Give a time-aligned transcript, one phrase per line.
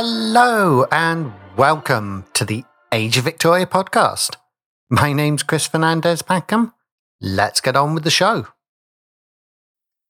[0.00, 2.62] Hello and welcome to the
[2.92, 4.36] Age of Victoria podcast.
[4.88, 6.72] My name's Chris Fernandez Packham.
[7.20, 8.46] Let's get on with the show.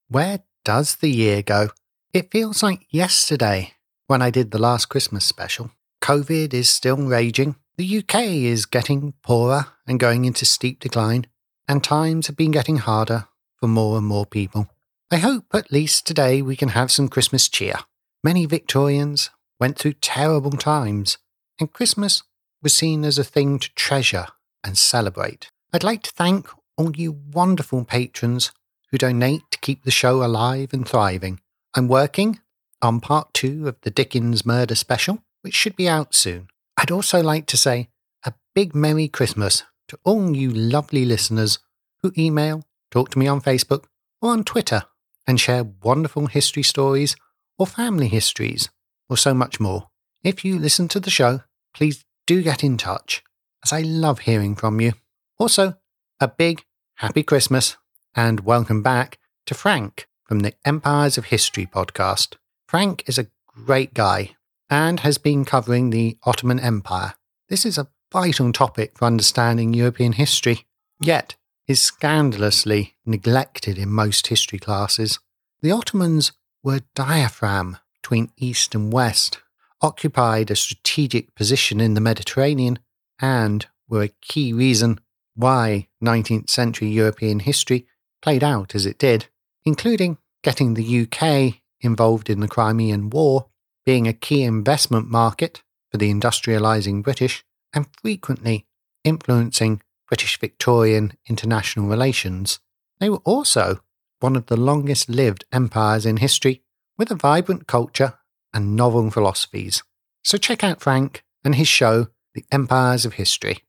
[0.08, 1.70] Where does the year go?
[2.12, 3.72] It feels like yesterday
[4.08, 5.70] when I did the last Christmas special.
[6.02, 7.56] COVID is still raging.
[7.78, 11.24] The UK is getting poorer and going into steep decline,
[11.66, 14.68] and times have been getting harder for more and more people.
[15.10, 17.76] I hope at least today we can have some Christmas cheer.
[18.22, 21.18] Many Victorians went through terrible times,
[21.58, 22.22] and Christmas
[22.62, 24.26] was seen as a thing to treasure
[24.64, 25.50] and celebrate.
[25.72, 28.52] I'd like to thank all you wonderful patrons
[28.90, 31.40] who donate to keep the show alive and thriving.
[31.74, 32.40] I'm working
[32.80, 36.48] on part two of the Dickens murder special, which should be out soon.
[36.76, 37.88] I'd also like to say
[38.24, 41.58] a big Merry Christmas to all you lovely listeners
[42.02, 43.84] who email, talk to me on Facebook
[44.22, 44.82] or on Twitter,
[45.26, 47.16] and share wonderful history stories
[47.58, 48.70] or family histories
[49.08, 49.88] or so much more.
[50.22, 51.40] If you listen to the show,
[51.74, 53.22] please do get in touch,
[53.64, 54.92] as I love hearing from you.
[55.38, 55.76] Also,
[56.20, 56.64] a big
[56.96, 57.76] happy Christmas
[58.14, 62.34] and welcome back to Frank from the Empires of History podcast.
[62.66, 64.36] Frank is a great guy
[64.68, 67.14] and has been covering the Ottoman Empire.
[67.48, 70.66] This is a vital topic for understanding European history,
[71.00, 71.36] yet
[71.66, 75.18] is scandalously neglected in most history classes.
[75.60, 79.40] The Ottomans were diaphragm between East and West,
[79.80, 82.78] occupied a strategic position in the Mediterranean,
[83.20, 85.00] and were a key reason
[85.34, 87.86] why 19th century European history
[88.22, 89.26] played out as it did,
[89.64, 93.46] including getting the UK involved in the Crimean War,
[93.86, 98.66] being a key investment market for the industrialising British, and frequently
[99.04, 102.58] influencing British Victorian international relations.
[102.98, 103.80] They were also
[104.20, 106.62] one of the longest lived empires in history
[106.98, 108.14] with a vibrant culture
[108.52, 109.82] and novel philosophies.
[110.24, 113.60] So check out Frank and his show, The Empires of History.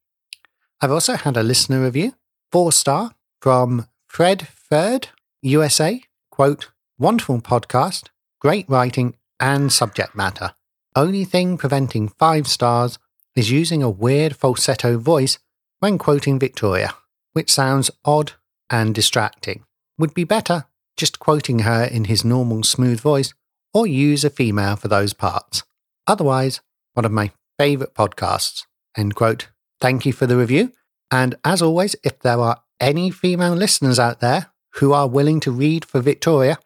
[0.82, 2.16] I've also had a listener review,
[2.52, 5.10] four star, from Fred Third,
[5.42, 6.02] USA.
[6.32, 8.08] Quote, wonderful podcast,
[8.40, 10.54] great writing and subject matter.
[10.96, 12.98] Only thing preventing five stars
[13.36, 15.38] is using a weird falsetto voice
[15.80, 16.94] when quoting Victoria,
[17.34, 18.34] which sounds odd
[18.70, 19.64] and distracting.
[19.98, 20.66] Would be better
[20.98, 23.34] just quoting her in his normal smooth voice,
[23.74, 25.64] or use a female for those parts.
[26.08, 26.62] Otherwise,
[26.94, 28.66] one of my favourite podcasts.
[28.98, 29.50] End quote.
[29.80, 30.74] Thank you for the review.
[31.12, 35.52] And as always, if there are any female listeners out there who are willing to
[35.52, 36.58] read for Victoria,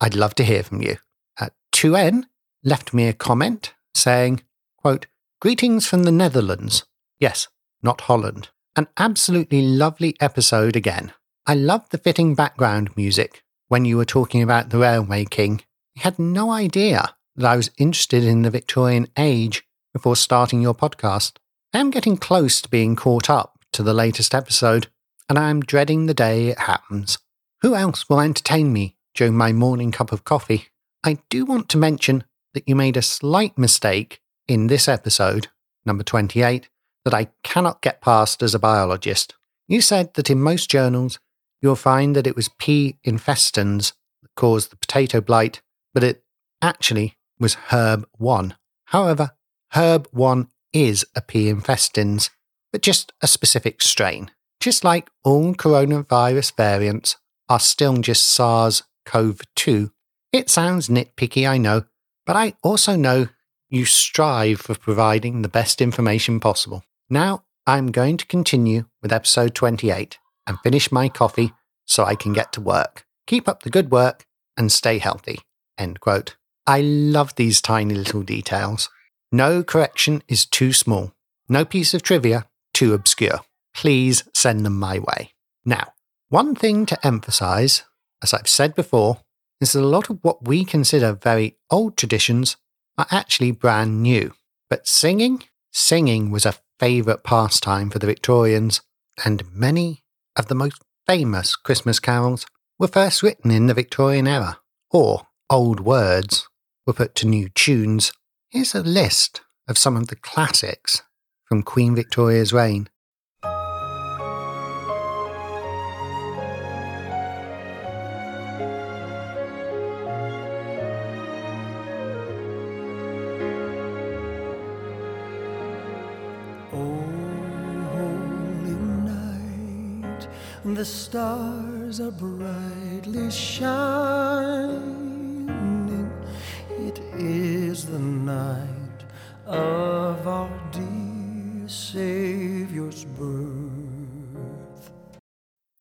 [0.00, 0.96] I'd love to hear from you.
[1.38, 2.24] At 2N
[2.64, 4.42] left me a comment saying,
[4.78, 5.06] quote,
[5.40, 6.84] Greetings from the Netherlands.
[7.18, 7.48] Yes,
[7.82, 8.48] not Holland.
[8.76, 11.12] An absolutely lovely episode again.
[11.46, 15.62] I love the fitting background music when you were talking about the Railway King.
[15.94, 20.74] You had no idea that I was interested in the Victorian age before starting your
[20.74, 21.36] podcast.
[21.72, 24.88] I am getting close to being caught up to the latest episode,
[25.28, 27.18] and I am dreading the day it happens.
[27.62, 30.66] Who else will entertain me during my morning cup of coffee?
[31.04, 35.46] I do want to mention that you made a slight mistake in this episode,
[35.86, 36.68] number 28,
[37.04, 39.36] that I cannot get past as a biologist.
[39.68, 41.20] You said that in most journals
[41.60, 42.98] you'll find that it was P.
[43.06, 45.62] infestans that caused the potato blight,
[45.94, 46.22] but it
[46.62, 48.54] actually was Herb 1.
[48.86, 49.32] However,
[49.72, 51.52] Herb 1 is a P.
[51.52, 52.30] infestans,
[52.72, 54.30] but just a specific strain.
[54.60, 57.16] Just like all coronavirus variants
[57.48, 59.90] are still just SARS CoV 2,
[60.32, 61.84] it sounds nitpicky, I know,
[62.26, 63.28] but I also know
[63.68, 66.84] you strive for providing the best information possible.
[67.08, 71.52] Now, I'm going to continue with episode 28 and finish my coffee
[71.86, 73.04] so I can get to work.
[73.26, 75.40] Keep up the good work and stay healthy.
[75.78, 76.36] End quote.
[76.66, 78.88] I love these tiny little details.
[79.32, 81.12] No correction is too small.
[81.48, 83.40] No piece of trivia too obscure.
[83.74, 85.32] Please send them my way.
[85.64, 85.92] Now,
[86.28, 87.82] one thing to emphasize,
[88.22, 89.18] as I've said before,
[89.60, 92.56] is that a lot of what we consider very old traditions
[92.96, 94.32] are actually brand new.
[94.68, 95.42] But singing,
[95.72, 98.80] singing was a favourite pastime for the Victorians,
[99.24, 100.02] and many
[100.40, 102.46] of the most famous Christmas carols
[102.78, 104.58] were first written in the Victorian era,
[104.90, 106.48] or old words
[106.86, 108.10] were put to new tunes.
[108.48, 111.02] Here's a list of some of the classics
[111.44, 112.88] from Queen Victoria's reign.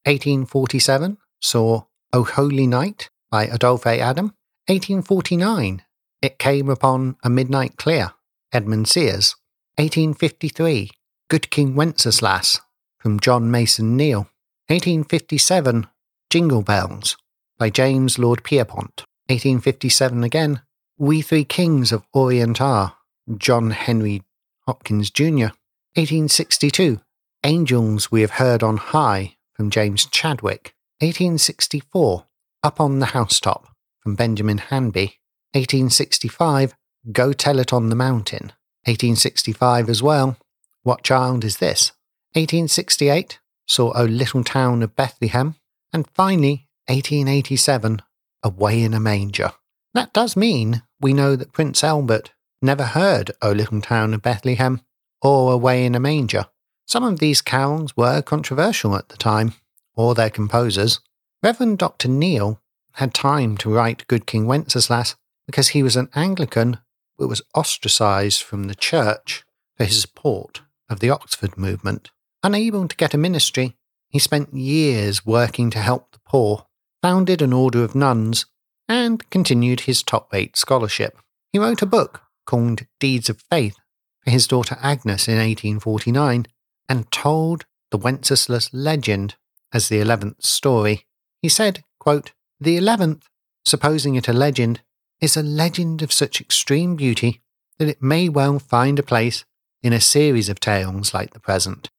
[0.10, 1.84] 1847 saw
[2.14, 4.34] O Holy Night by Adolphe Adam.
[4.66, 5.84] 1849
[6.24, 8.14] It Came Upon a Midnight Clear,
[8.52, 9.36] Edmund Sears.
[9.76, 10.90] 1853
[11.30, 12.60] Good King Wenceslas
[12.98, 14.28] from John Mason Neale.
[14.70, 15.86] 1857
[16.32, 17.16] Jingle Bells
[17.60, 19.04] by James Lord Pierpont.
[19.28, 20.64] 1857 again
[20.98, 22.96] We Three Kings of Orient Are,
[23.38, 24.24] John Henry
[24.66, 25.54] Hopkins Jr.
[25.94, 27.00] 1862
[27.44, 30.74] Angels We Have Heard on High from James Chadwick.
[31.00, 32.26] 1864
[32.64, 33.68] Up on the Housetop
[34.00, 35.20] from Benjamin Hanby.
[35.52, 36.74] 1865
[37.12, 38.54] Go Tell It on the Mountain.
[38.86, 40.38] 1865 as well
[40.84, 41.92] What Child Is This?
[42.36, 45.56] 1868 saw O Little Town of Bethlehem.
[45.92, 48.02] And finally, 1887
[48.42, 49.52] Away in a Manger.
[49.94, 54.80] That does mean we know that Prince Albert never heard O Little Town of Bethlehem
[55.22, 56.46] or Away in a Manger.
[56.90, 59.54] Some of these carols were controversial at the time,
[59.96, 61.00] or their composers.
[61.44, 62.08] Reverend Dr.
[62.08, 62.60] Neale
[62.94, 65.16] had time to write Good King Wenceslas
[65.46, 66.80] because he was an Anglican
[67.16, 69.44] but was ostracized from the church
[69.78, 72.10] for his support of the Oxford movement.
[72.42, 73.78] Unable to get a ministry,
[74.08, 76.66] he spent years working to help the poor,
[77.04, 78.48] founded an order of nuns,
[78.88, 81.20] and continued his top eight scholarship.
[81.54, 83.78] He wrote a book called Deeds of Faith
[84.24, 86.48] for his daughter Agnes in 1849
[86.90, 89.36] and told the Wenceslas legend
[89.72, 91.06] as the eleventh story.
[91.42, 93.28] He said, quote, The eleventh,
[93.64, 94.82] supposing it a legend,
[95.22, 97.42] is a legend of such extreme beauty
[97.78, 99.46] that it may well find a place
[99.82, 101.90] in a series of tales like the present.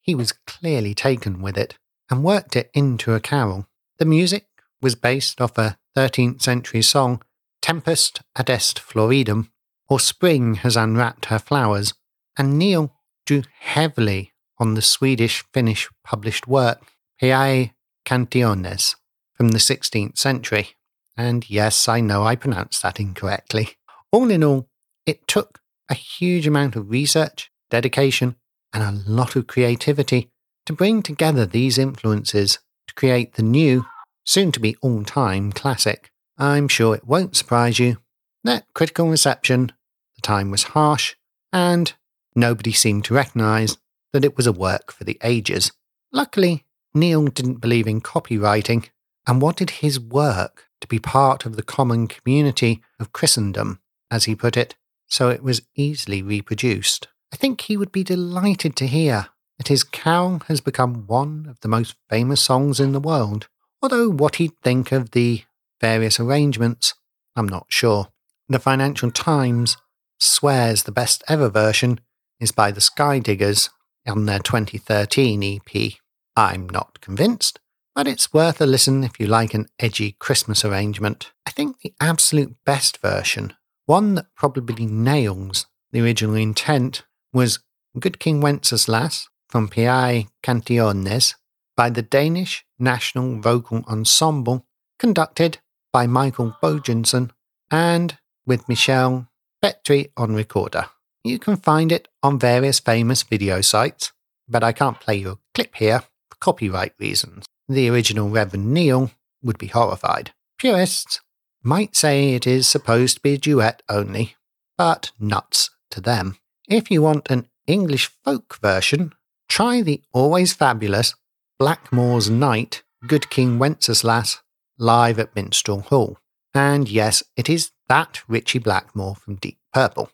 [0.00, 1.78] He was clearly taken with it
[2.10, 3.66] and worked it into a carol.
[3.98, 4.46] The music
[4.80, 7.22] was based off a 13th century song,
[7.62, 9.48] Tempest ad est floridum,
[9.88, 11.94] or Spring has unwrapped her flowers,
[12.36, 12.92] and Neale
[13.26, 16.80] drew heavily on the Swedish Finnish published work
[17.20, 17.72] Piae
[18.04, 18.96] Cantiones
[19.34, 20.70] from the 16th century.
[21.16, 23.76] And yes, I know I pronounced that incorrectly.
[24.12, 24.68] All in all,
[25.04, 28.36] it took a huge amount of research, dedication,
[28.72, 30.30] and a lot of creativity
[30.64, 32.58] to bring together these influences
[32.88, 33.86] to create the new,
[34.24, 36.10] soon to be all time classic.
[36.38, 37.98] I'm sure it won't surprise you
[38.46, 39.72] that critical reception,
[40.14, 41.14] the time was harsh,
[41.52, 41.92] and
[42.36, 43.78] nobody seemed to recognise
[44.12, 45.72] that it was a work for the ages.
[46.12, 48.88] Luckily, Neale didn't believe in copyrighting
[49.26, 53.80] and wanted his work to be part of the common community of Christendom,
[54.10, 57.08] as he put it, so it was easily reproduced.
[57.32, 59.28] I think he would be delighted to hear
[59.58, 63.48] that his carol has become one of the most famous songs in the world,
[63.82, 65.42] although what he'd think of the
[65.80, 66.94] various arrangements,
[67.34, 68.08] I'm not sure.
[68.48, 69.76] The Financial Times
[70.20, 72.00] swears the best ever version
[72.40, 73.70] is by the Sky Diggers
[74.06, 75.92] on their 2013 EP.
[76.36, 77.60] I'm not convinced,
[77.94, 81.32] but it's worth a listen if you like an edgy Christmas arrangement.
[81.46, 83.54] I think the absolute best version,
[83.86, 87.60] one that probably nails the original intent, was
[87.98, 91.34] Good King Wenceslas from Piae Cantiones
[91.76, 94.66] by the Danish National Vocal Ensemble,
[94.98, 95.58] conducted
[95.92, 97.30] by Michael Bojesen
[97.70, 99.28] and with Michala
[99.62, 100.86] Petri on recorder.
[101.26, 104.12] You can find it on various famous video sites,
[104.48, 107.46] but I can't play you a clip here for copyright reasons.
[107.68, 109.10] The original Reverend Neale
[109.42, 110.32] would be horrified.
[110.56, 111.20] Purists
[111.64, 114.36] might say it is supposed to be a duet only,
[114.78, 116.38] but nuts to them.
[116.68, 119.12] If you want an English folk version,
[119.48, 121.16] try the always fabulous
[121.58, 124.42] Blackmore's Night Good King Wenceslas
[124.78, 126.18] live at Minstrel Hall.
[126.54, 130.10] And yes, it is that Ritchie Blackmore from Deep Purple.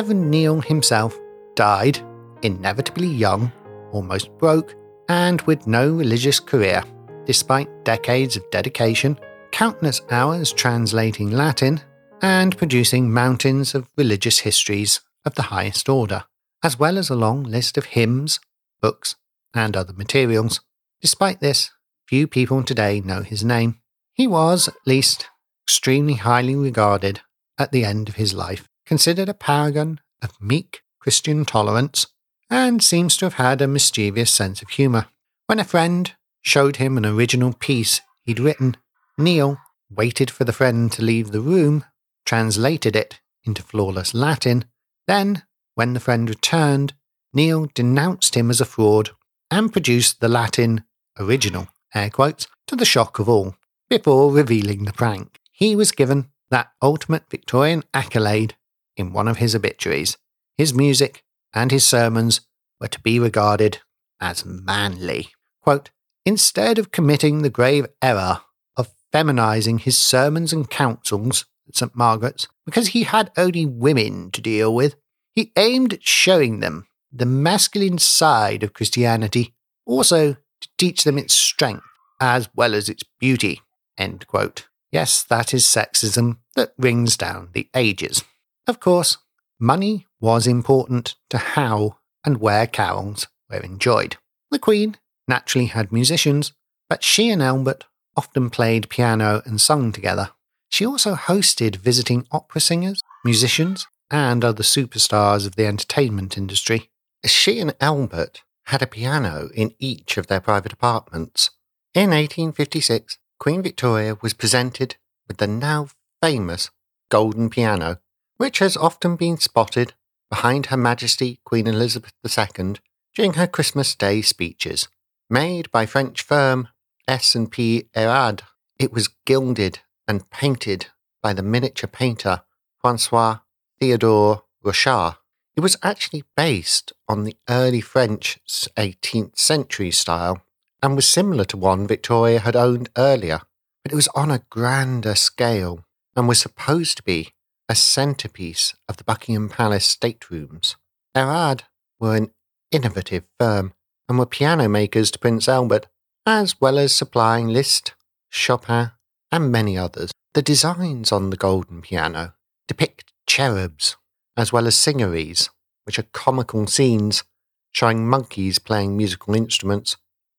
[0.00, 1.20] Reverend Neale himself
[1.54, 1.98] died,
[2.40, 3.52] inevitably young,
[3.92, 4.74] almost broke,
[5.10, 6.82] and with no religious career,
[7.26, 9.18] despite decades of dedication,
[9.52, 11.82] countless hours translating Latin,
[12.22, 16.24] and producing mountains of religious histories of the highest order,
[16.62, 18.40] as well as a long list of hymns,
[18.80, 19.16] books,
[19.52, 20.62] and other materials.
[21.02, 21.72] Despite this,
[22.08, 23.78] few people today know his name.
[24.14, 25.28] He was, at least,
[25.66, 27.20] extremely highly regarded
[27.58, 32.08] at the end of his life considered a paragon of meek Christian tolerance,
[32.50, 35.06] and seems to have had a mischievous sense of humour.
[35.46, 38.76] When a friend showed him an original piece he'd written,
[39.16, 41.84] Neale waited for the friend to leave the room,
[42.26, 44.64] translated it into flawless Latin,
[45.06, 45.44] Then,
[45.76, 46.94] when the friend returned,
[47.32, 49.10] Neale denounced him as a fraud
[49.52, 50.82] and produced the Latin
[51.16, 53.54] original, air quotes, to the shock of all,
[53.88, 55.38] before revealing the prank.
[55.52, 58.56] He was given that ultimate Victorian accolade
[58.96, 60.16] in one of his obituaries.
[60.56, 62.42] His music and his sermons
[62.80, 63.78] were to be regarded
[64.20, 65.30] as manly.
[65.62, 65.90] Quote,
[66.26, 68.42] Instead of committing the grave error
[68.76, 71.96] of feminizing his sermons and counsels at St.
[71.96, 74.96] Margaret's because he had only women to deal with,
[75.34, 79.54] he aimed at showing them the masculine side of Christianity,
[79.86, 81.84] also to teach them its strength
[82.20, 83.62] as well as its beauty.
[83.96, 84.68] End quote.
[84.92, 88.24] Yes, that is sexism that rings down the ages.
[88.66, 89.18] Of course,
[89.58, 94.16] money was important to how and where carols were enjoyed.
[94.50, 96.52] The Queen naturally had musicians,
[96.88, 97.84] but she and Albert
[98.16, 100.30] often played piano and sung together.
[100.68, 106.90] She also hosted visiting opera singers, musicians, and other superstars of the entertainment industry.
[107.24, 111.50] As she and Albert had a piano in each of their private apartments.
[111.94, 115.88] In 1856, Queen Victoria was presented with the now
[116.22, 116.70] famous
[117.10, 118.00] golden piano,
[118.40, 119.92] which has often been spotted
[120.30, 122.76] behind Her Majesty Queen Elizabeth II
[123.14, 124.88] during her Christmas Day speeches.
[125.28, 126.68] Made by French firm
[127.06, 128.40] S&P Erard,
[128.78, 130.86] it was gilded and painted
[131.22, 132.40] by the miniature painter
[132.80, 133.40] Francois
[133.78, 135.16] Theodore Rochard.
[135.54, 140.40] It was actually based on the early French 18th century style
[140.82, 143.42] and was similar to one Victoria had owned earlier,
[143.84, 145.84] but it was on a grander scale
[146.16, 147.34] and was supposed to be
[147.70, 150.74] a centerpiece of the Buckingham Palace staterooms.
[151.14, 151.62] Erard
[152.00, 152.32] were an
[152.72, 153.74] innovative firm
[154.08, 155.86] and were piano makers to Prince Albert,
[156.26, 157.94] as well as supplying Liszt,
[158.28, 158.90] Chopin,
[159.30, 160.10] and many others.
[160.34, 162.34] The designs on the golden piano
[162.66, 163.96] depict cherubs,
[164.36, 165.48] as well as singeries,
[165.84, 167.22] which are comical scenes
[167.70, 169.96] showing monkeys playing musical instruments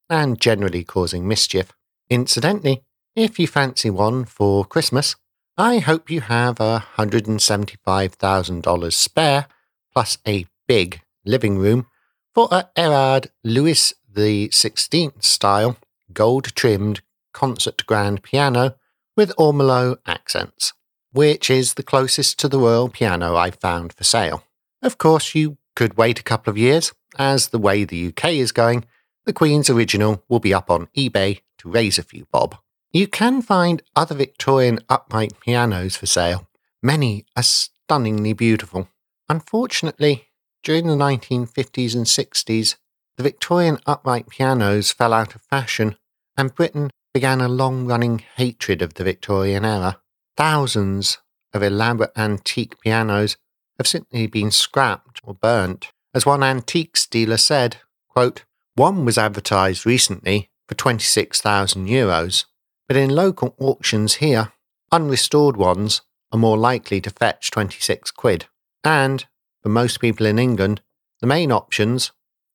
[0.09, 1.71] and generally causing mischief.
[2.09, 2.83] Incidentally,
[3.15, 5.15] if you fancy one for Christmas,
[5.57, 9.47] I hope you have a $175,000 spare,
[9.91, 11.87] plus a big living room
[12.33, 15.75] for a Erard Louis XVI style
[16.13, 17.01] gold trimmed
[17.33, 18.75] concert grand piano
[19.17, 20.71] with ormolu accents,
[21.11, 24.45] which is the closest to the royal piano I've found for sale.
[24.81, 28.53] Of course, you could wait a couple of years, as the way the UK is
[28.53, 28.85] going,
[29.25, 32.55] the Queen's original will be up on eBay to raise a few bob.
[32.93, 36.49] You can find other Victorian upright pianos for sale.
[36.83, 38.89] Many are stunningly beautiful.
[39.29, 40.27] Unfortunately,
[40.61, 42.75] during the 1950s and 60s,
[43.15, 45.95] the Victorian upright pianos fell out of fashion,
[46.35, 50.01] and Britain began a long running hatred of the Victorian era.
[50.35, 51.17] Thousands
[51.53, 53.37] of elaborate antique pianos
[53.77, 55.91] have simply been scrapped or burnt.
[56.13, 57.77] As one antiques dealer said,
[58.09, 58.43] quote,
[58.75, 62.45] one was advertised recently for 26,000 euros,
[62.91, 64.51] but in local auctions here,
[64.91, 66.01] unrestored ones
[66.33, 68.47] are more likely to fetch 26 quid.
[68.83, 69.25] And
[69.63, 70.81] for most people in England,
[71.21, 72.11] the main options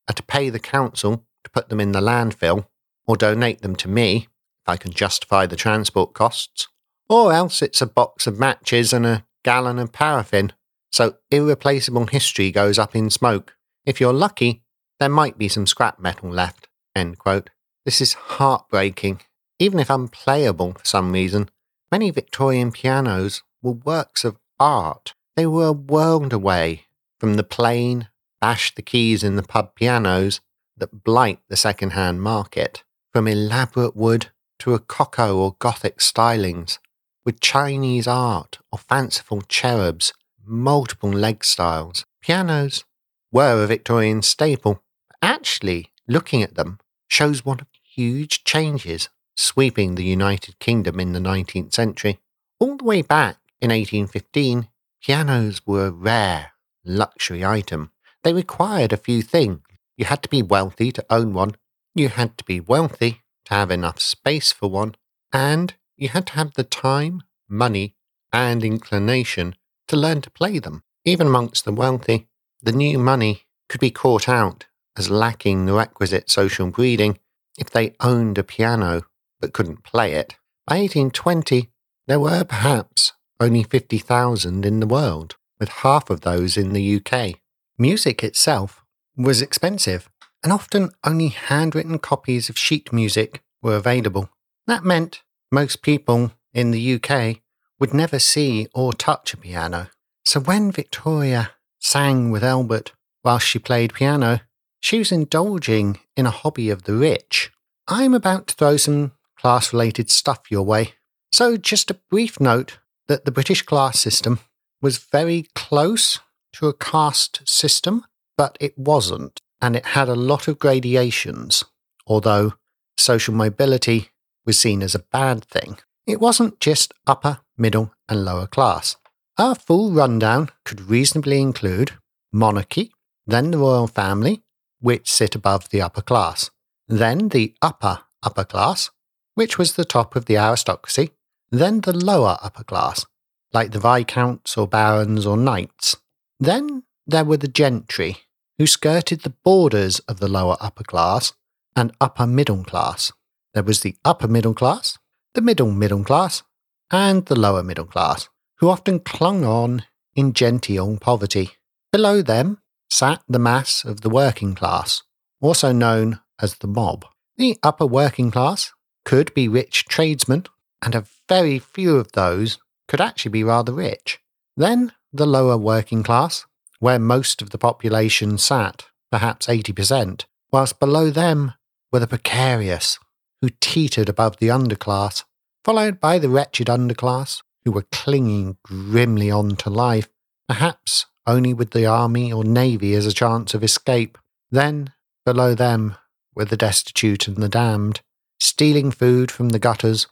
[0.07, 2.67] are to pay the council to put them in the landfill
[3.07, 4.27] or donate them to me
[4.61, 6.67] if I can justify the transport costs,
[7.09, 10.53] or else it's a box of matches and a gallon of paraffin.
[10.91, 13.55] So irreplaceable history goes up in smoke.
[13.87, 14.61] If you're lucky,
[14.99, 16.67] there might be some scrap metal left.
[16.95, 17.49] End quote.
[17.85, 19.21] This is heartbreaking.
[19.59, 21.49] Even if unplayable for some reason,
[21.91, 25.13] many Victorian pianos were works of art.
[25.35, 26.85] They were a world away
[27.19, 28.09] from the plain,
[28.39, 30.41] bash the keys in the pub pianos
[30.77, 34.27] that blight the second hand market, from elaborate wood
[34.59, 36.77] to a rococo or Gothic stylings,
[37.25, 40.13] with Chinese art or fanciful cherubs,
[40.45, 42.05] multiple leg styles.
[42.21, 42.85] Pianos
[43.31, 44.83] were a Victorian staple.
[45.21, 51.73] Actually, looking at them shows of huge changes sweeping the United Kingdom in the 19th
[51.73, 52.19] century.
[52.59, 54.67] All the way back in 1815,
[55.01, 56.51] pianos were a rare
[56.83, 57.91] luxury item.
[58.23, 59.61] They required a few things.
[59.95, 61.55] You had to be wealthy to own one,
[61.95, 64.95] you had to be wealthy to have enough space for one,
[65.31, 67.95] and you had to have the time, money,
[68.31, 69.55] and inclination
[69.87, 70.83] to learn to play them.
[71.05, 72.27] Even amongst the wealthy,
[72.61, 74.65] the new money could be caught out
[74.95, 77.17] as lacking the requisite social breeding
[77.57, 79.03] if they owned a piano
[79.39, 80.35] but couldn't play it.
[80.65, 81.69] By 1820,
[82.07, 87.35] there were perhaps only 50,000 in the world with half of those in the UK.
[87.77, 88.83] Music itself
[89.15, 90.09] was expensive,
[90.43, 94.29] and often only handwritten copies of sheet music were available.
[94.67, 97.41] That meant most people in the UK
[97.79, 99.89] would never see or touch a piano.
[100.25, 104.41] So when Victoria sang with Albert while she played piano,
[104.79, 107.51] she was indulging in a hobby of the rich.
[107.87, 110.93] I'm about to throw some class related stuff your way.
[111.31, 114.39] So, just a brief note that the British class system
[114.81, 116.19] was very close
[116.53, 118.05] to a caste system,
[118.37, 121.63] but it wasn't, and it had a lot of gradations,
[122.05, 122.53] although
[122.97, 124.09] social mobility
[124.45, 125.77] was seen as a bad thing.
[126.05, 128.95] It wasn't just upper, middle, and lower class.
[129.37, 131.91] Our full rundown could reasonably include
[132.31, 132.91] monarchy,
[133.25, 134.41] then the royal family,
[134.79, 136.49] which sit above the upper class,
[136.87, 138.89] then the upper upper class,
[139.37, 141.11] which was the top of the aristocracy,
[141.51, 143.05] then the lower upper class,
[143.53, 145.95] like the viscounts or barons or knights.
[146.39, 148.17] Then there were the gentry,
[148.57, 151.33] who skirted the borders of the lower upper class
[151.75, 153.11] and upper middle class.
[153.53, 154.97] There was the upper middle class,
[155.35, 156.41] the middle middle class,
[156.89, 159.83] and the lower middle class, who often clung on
[160.15, 161.51] in genteel poverty.
[161.91, 162.57] Below them
[162.89, 165.03] sat the mass of the working class,
[165.39, 167.05] also known as the mob.
[167.37, 168.71] The upper working class
[169.07, 170.43] could be rich tradesmen,
[170.81, 172.57] and a very few of those
[172.89, 174.19] could actually be rather rich.
[174.57, 176.45] Then the lower working class,
[176.79, 181.53] where most of the population sat, perhaps 80%, whilst below them
[181.89, 182.99] were the precarious,
[183.41, 185.23] who teetered above the underclass,
[185.63, 190.09] followed by the wretched underclass, who were clinging grimly on to life,
[190.49, 194.17] perhaps only with the army or navy as a chance of escape.
[194.51, 194.91] Then,
[195.25, 195.95] below them,
[196.35, 198.01] were the destitute and the damned,
[198.39, 200.07] stealing food from the gutters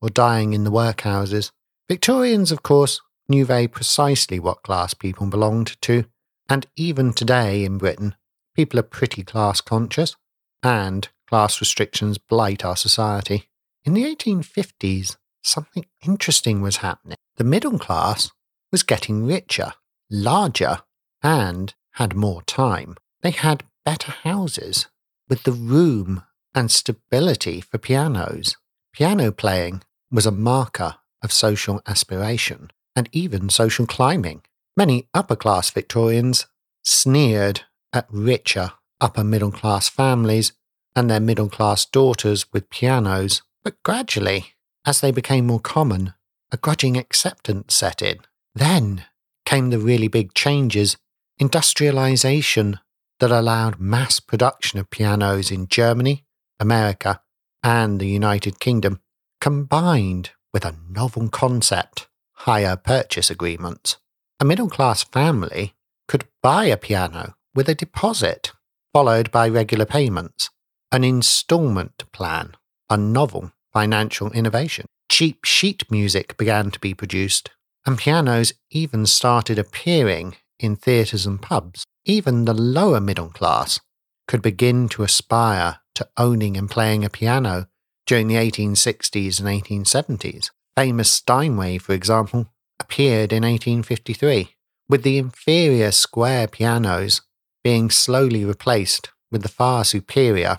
[0.00, 1.50] or dying in the workhouses.
[1.88, 6.04] Victorians, of course, knew very precisely what class people belonged to,
[6.48, 8.14] and even today in Britain,
[8.54, 10.16] people are pretty class conscious,
[10.62, 13.48] and class restrictions blight our society.
[13.84, 17.16] In the 1850s, something interesting was happening.
[17.36, 18.30] The middle class
[18.72, 19.72] was getting richer,
[20.10, 20.80] larger,
[21.22, 22.96] and had more time.
[23.22, 24.88] They had better houses
[25.28, 26.22] with the room
[26.54, 28.56] and stability for pianos.
[28.92, 34.42] Piano playing was a marker of social aspiration and even social climbing.
[34.76, 36.46] Many upper class Victorians
[36.82, 40.52] sneered at richer upper middle class families
[40.94, 46.14] and their middle class daughters with pianos, but gradually, as they became more common,
[46.52, 48.18] a grudging acceptance set in.
[48.54, 49.04] Then
[49.44, 50.96] came the really big changes
[51.38, 52.78] industrialization
[53.18, 56.24] that allowed mass production of pianos in Germany,
[56.60, 57.20] America,
[57.62, 59.00] and the United Kingdom,
[59.40, 63.96] combined with a novel concept hire purchase agreements.
[64.38, 65.74] A middle class family
[66.08, 68.52] could buy a piano with a deposit,
[68.92, 70.50] followed by regular payments
[70.92, 72.52] an installment plan,
[72.88, 74.86] a novel financial innovation.
[75.08, 77.50] Cheap sheet music began to be produced,
[77.86, 81.84] and pianos even started appearing in theatres and pubs.
[82.04, 83.78] Even the lower middle class
[84.26, 87.68] could begin to aspire to owning and playing a piano
[88.06, 90.50] during the 1860s and 1870s.
[90.74, 94.56] Famous Steinway, for example, appeared in 1853,
[94.88, 97.20] with the inferior square pianos
[97.62, 100.56] being slowly replaced with the far superior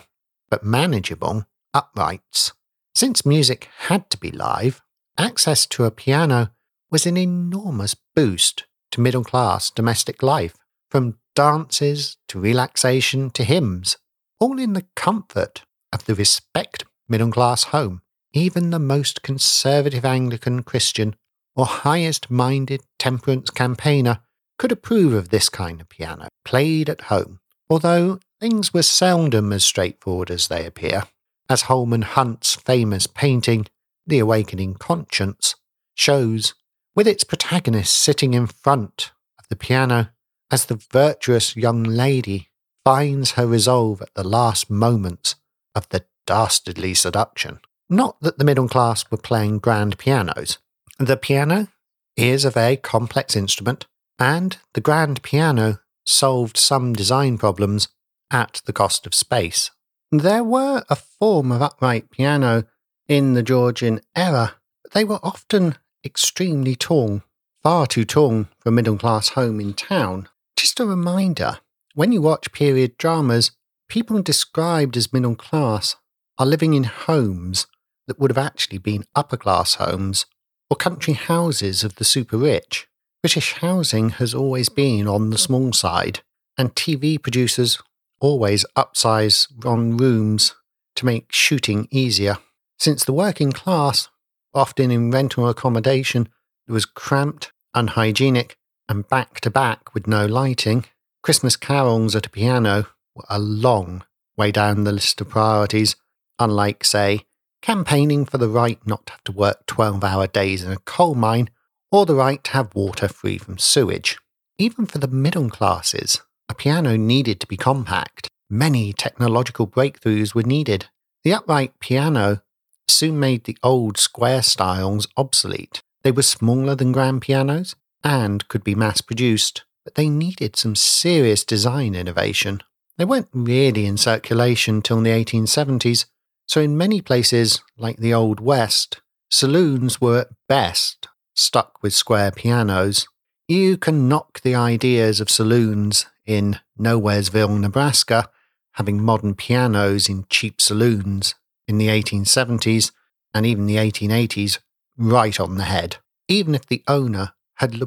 [0.48, 2.52] but manageable uprights.
[2.94, 4.80] Since music had to be live,
[5.18, 6.52] access to a piano
[6.88, 10.54] was an enormous boost to middle class domestic life,
[10.88, 13.96] from dances to relaxation to hymns,
[14.42, 18.02] all in the comfort of the respect middle class home.
[18.32, 21.14] Even the most conservative Anglican Christian
[21.54, 24.18] or highest minded temperance campaigner
[24.58, 27.38] could approve of this kind of piano, played at home,
[27.70, 31.04] although things were seldom as straightforward as they appear,
[31.48, 33.66] as Holman Hunt's famous painting,
[34.08, 35.54] The Awakening Conscience,
[35.94, 36.54] shows,
[36.96, 40.08] with its protagonist sitting in front of the piano
[40.50, 42.48] as the virtuous young lady
[42.84, 45.36] finds her resolve at the last moments
[45.74, 47.60] of the dastardly seduction.
[47.88, 50.58] Not that the middle class were playing grand pianos.
[50.98, 51.68] The piano
[52.16, 53.86] is a very complex instrument,
[54.18, 57.88] and the grand piano solved some design problems
[58.30, 59.70] at the cost of space.
[60.10, 62.64] There were a form of upright piano
[63.08, 67.22] in the Georgian era, but they were often extremely tall,
[67.62, 70.28] far too tall for a middle class home in town.
[70.56, 71.58] Just a reminder
[71.94, 73.52] when you watch period dramas,
[73.88, 75.96] people described as middle class
[76.38, 77.66] are living in homes
[78.06, 80.26] that would have actually been upper class homes
[80.70, 82.88] or country houses of the super rich.
[83.22, 86.20] British housing has always been on the small side,
[86.58, 87.78] and TV producers
[88.20, 90.54] always upsize on rooms
[90.96, 92.38] to make shooting easier.
[92.78, 94.08] Since the working class,
[94.54, 96.28] often in rental accommodation,
[96.72, 98.56] was cramped, unhygienic,
[98.88, 100.86] and back to back with no lighting,
[101.22, 104.04] Christmas carols at a piano were a long
[104.36, 105.94] way down the list of priorities,
[106.40, 107.24] unlike, say,
[107.60, 111.14] campaigning for the right not to have to work 12 hour days in a coal
[111.14, 111.48] mine
[111.92, 114.18] or the right to have water free from sewage.
[114.58, 118.28] Even for the middle classes, a piano needed to be compact.
[118.50, 120.86] Many technological breakthroughs were needed.
[121.22, 122.42] The upright piano
[122.88, 125.82] soon made the old square styles obsolete.
[126.02, 130.76] They were smaller than grand pianos and could be mass produced, but they needed some
[130.76, 132.62] serious design innovation.
[132.98, 136.06] They weren't really in circulation till the 1870s,
[136.46, 142.30] so in many places, like the Old West, saloons were at best stuck with square
[142.30, 143.06] pianos.
[143.48, 148.30] You can knock the ideas of saloons in Nowheresville, Nebraska,
[148.72, 151.34] having modern pianos in cheap saloons
[151.66, 152.92] in the 1870s
[153.34, 154.58] and even the 1880s
[154.96, 155.96] right on the head.
[156.28, 157.80] Even if the owner had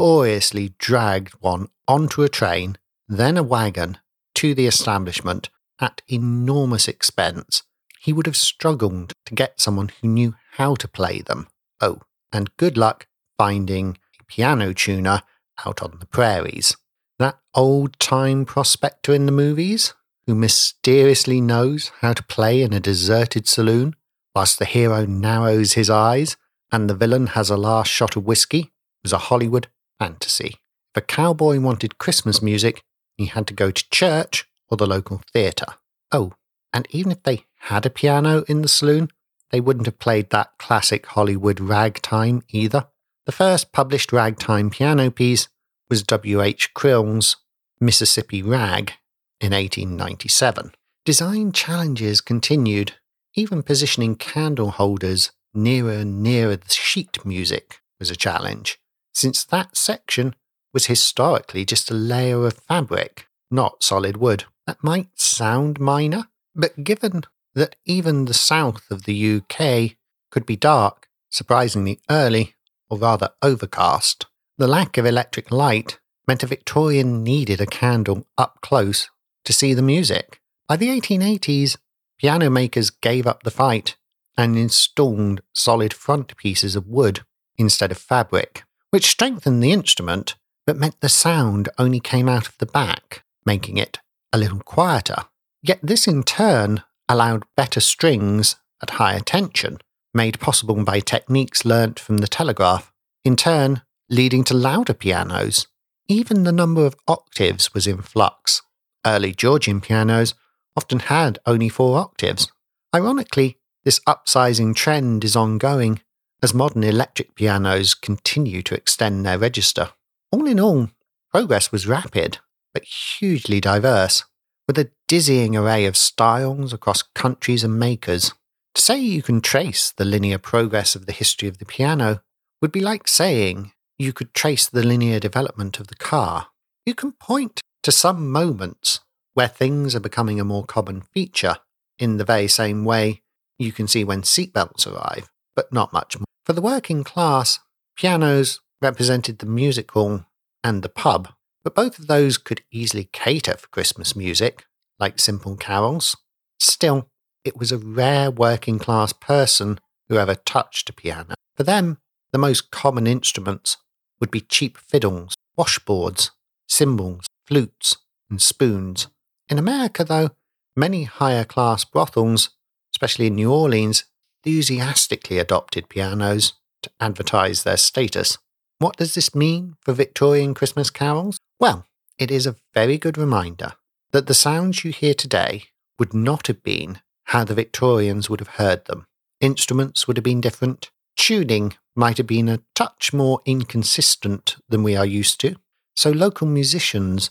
[0.00, 2.74] laboriously dragged one onto a train,
[3.06, 3.98] then a wagon,
[4.34, 7.64] to the establishment at enormous expense,
[8.00, 11.46] he would have struggled to get someone who knew how to play them.
[11.82, 12.00] Oh,
[12.32, 15.20] and good luck finding a piano tuner
[15.66, 16.74] out on the prairies.
[17.18, 19.92] That old time prospector in the movies
[20.26, 23.96] who mysteriously knows how to play in a deserted saloon
[24.34, 26.38] whilst the hero narrows his eyes
[26.72, 29.68] and the villain has a last shot of whiskey was a Hollywood
[30.00, 30.56] fantasy.
[30.92, 32.82] If a cowboy wanted Christmas music,
[33.16, 35.74] he had to go to church or the local theatre.
[36.10, 36.32] Oh,
[36.72, 39.10] and even if they had a piano in the saloon,
[39.50, 42.88] they wouldn't have played that classic Hollywood ragtime either.
[43.26, 45.48] The first published ragtime piano piece
[45.88, 46.72] was W.H.
[46.74, 47.36] Krell's
[47.80, 48.94] Mississippi Rag
[49.40, 50.72] in 1897.
[51.04, 52.94] Design challenges continued,
[53.34, 58.79] even positioning candle holders nearer and nearer the sheet music was a challenge,
[59.12, 60.34] since that section
[60.72, 64.44] was historically just a layer of fabric, not solid wood.
[64.66, 67.22] That might sound minor, but given
[67.54, 69.96] that even the south of the UK
[70.30, 72.54] could be dark, surprisingly early,
[72.88, 74.26] or rather overcast,
[74.58, 79.08] the lack of electric light meant a Victorian needed a candle up close
[79.44, 80.40] to see the music.
[80.68, 81.76] By the 1880s,
[82.18, 83.96] piano makers gave up the fight
[84.36, 87.20] and installed solid front pieces of wood
[87.56, 92.56] instead of fabric, which strengthened the instrument but meant the sound only came out of
[92.58, 93.98] the back, making it
[94.32, 95.24] a little quieter.
[95.62, 99.78] Yet this in turn allowed better strings at higher tension,
[100.14, 102.92] made possible by techniques learnt from the telegraph,
[103.24, 105.66] in turn leading to louder pianos.
[106.08, 108.62] Even the number of octaves was in flux.
[109.06, 110.34] Early Georgian pianos
[110.76, 112.50] often had only four octaves.
[112.94, 116.00] Ironically, this upsizing trend is ongoing
[116.42, 119.90] as modern electric pianos continue to extend their register.
[120.32, 120.90] All in all,
[121.30, 122.38] progress was rapid,
[122.72, 124.24] but hugely diverse
[124.66, 128.32] with a dizzying array of styles across countries and makers.
[128.76, 132.20] To say you can trace the linear progress of the history of the piano
[132.62, 136.48] would be like saying you could trace the linear development of the car.
[136.86, 139.00] You can point to some moments
[139.34, 141.56] where things are becoming a more common feature,
[141.98, 143.22] in the very same way
[143.58, 146.26] you can see when seatbelts arrive, but not much more.
[146.44, 147.58] For the working class,
[147.96, 150.24] pianos represented the music hall
[150.64, 151.28] and the pub
[151.62, 154.64] but both of those could easily cater for Christmas music,
[154.98, 156.16] like simple carols.
[156.58, 157.08] Still,
[157.44, 161.34] it was a rare working class person who ever touched a piano.
[161.56, 161.98] For them,
[162.32, 163.76] the most common instruments
[164.20, 166.30] would be cheap fiddles, washboards,
[166.68, 167.96] cymbals, flutes,
[168.30, 169.08] and spoons.
[169.48, 170.30] In America, though,
[170.76, 172.50] many higher class brothels,
[172.94, 174.04] especially in New Orleans,
[174.44, 178.38] enthusiastically adopted pianos to advertise their status.
[178.78, 181.38] What does this mean for Victorian Christmas carols?
[181.58, 181.84] Well,
[182.18, 183.72] it is a very good reminder
[184.12, 185.64] that the sounds you hear today
[185.98, 189.04] would not have been how the Victorians would have heard them.
[189.40, 190.90] Instruments would have been different.
[191.16, 195.56] Tuning might have been a touch more inconsistent than we are used to.
[195.94, 197.30] So local musicians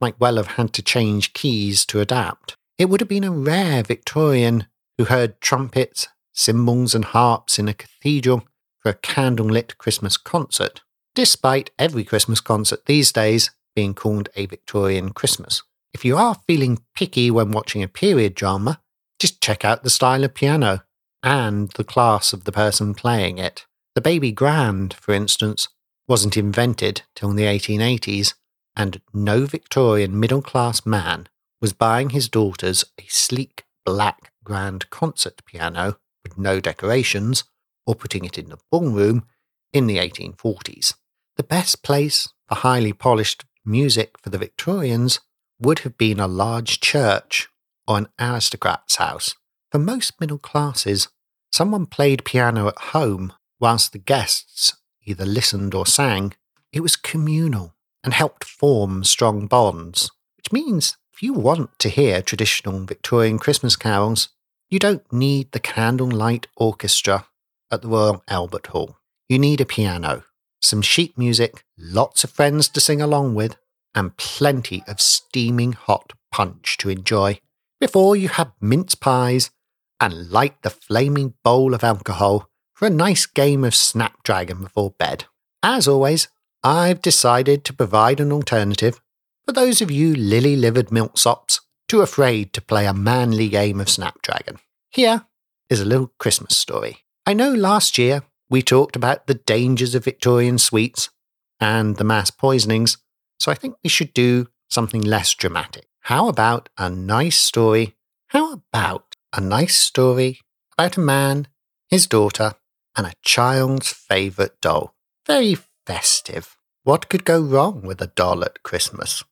[0.00, 2.54] might well have had to change keys to adapt.
[2.78, 4.66] It would have been a rare Victorian
[4.98, 8.44] who heard trumpets, cymbals, and harps in a cathedral
[8.80, 10.80] for a candlelit Christmas concert,
[11.14, 15.62] despite every Christmas concert these days being called a Victorian Christmas.
[15.92, 18.80] If you are feeling picky when watching a period drama,
[19.18, 20.82] just check out the style of piano
[21.22, 23.66] and the class of the person playing it.
[23.94, 25.68] The baby grand, for instance,
[26.08, 28.34] wasn't invented till the 1880s,
[28.76, 31.28] and no Victorian middle class man
[31.60, 37.44] was buying his daughters a sleek black grand concert piano with no decorations
[37.86, 39.26] or putting it in the ballroom
[39.72, 40.94] in the 1840s.
[41.36, 45.20] the best place for highly polished music for the Victorians
[45.58, 47.48] would have been a large church
[47.86, 49.34] or an aristocrat's house.
[49.70, 51.08] For most middle classes,
[51.52, 56.34] someone played piano at home whilst the guests either listened or sang.
[56.72, 62.22] It was communal and helped form strong bonds, which means if you want to hear
[62.22, 64.28] traditional Victorian Christmas carols,
[64.70, 67.26] you don't need the candlelight orchestra
[67.72, 68.98] at the Royal Albert Hall.
[69.28, 70.24] You need a piano,
[70.62, 73.56] some sheet music, lots of friends to sing along with,
[73.94, 77.40] and plenty of steaming hot punch to enjoy
[77.80, 79.50] before you have mince pies
[79.98, 85.24] and light the flaming bowl of alcohol for a nice game of Snapdragon before bed.
[85.62, 86.28] As always,
[86.62, 89.00] I've decided to provide an alternative
[89.44, 91.58] for those of you lily livered milksops
[91.90, 94.60] too afraid to play a manly game of Snapdragon.
[94.90, 95.26] Here
[95.68, 96.98] is a little Christmas story.
[97.26, 101.10] I know last year we talked about the dangers of Victorian sweets
[101.58, 102.98] and the mass poisonings,
[103.40, 105.88] so I think we should do something less dramatic.
[106.02, 107.96] How about a nice story?
[108.28, 110.38] How about a nice story
[110.78, 111.48] about a man,
[111.88, 112.52] his daughter,
[112.96, 114.94] and a child's favourite doll?
[115.26, 115.56] Very
[115.88, 116.56] festive.
[116.84, 119.24] What could go wrong with a doll at Christmas?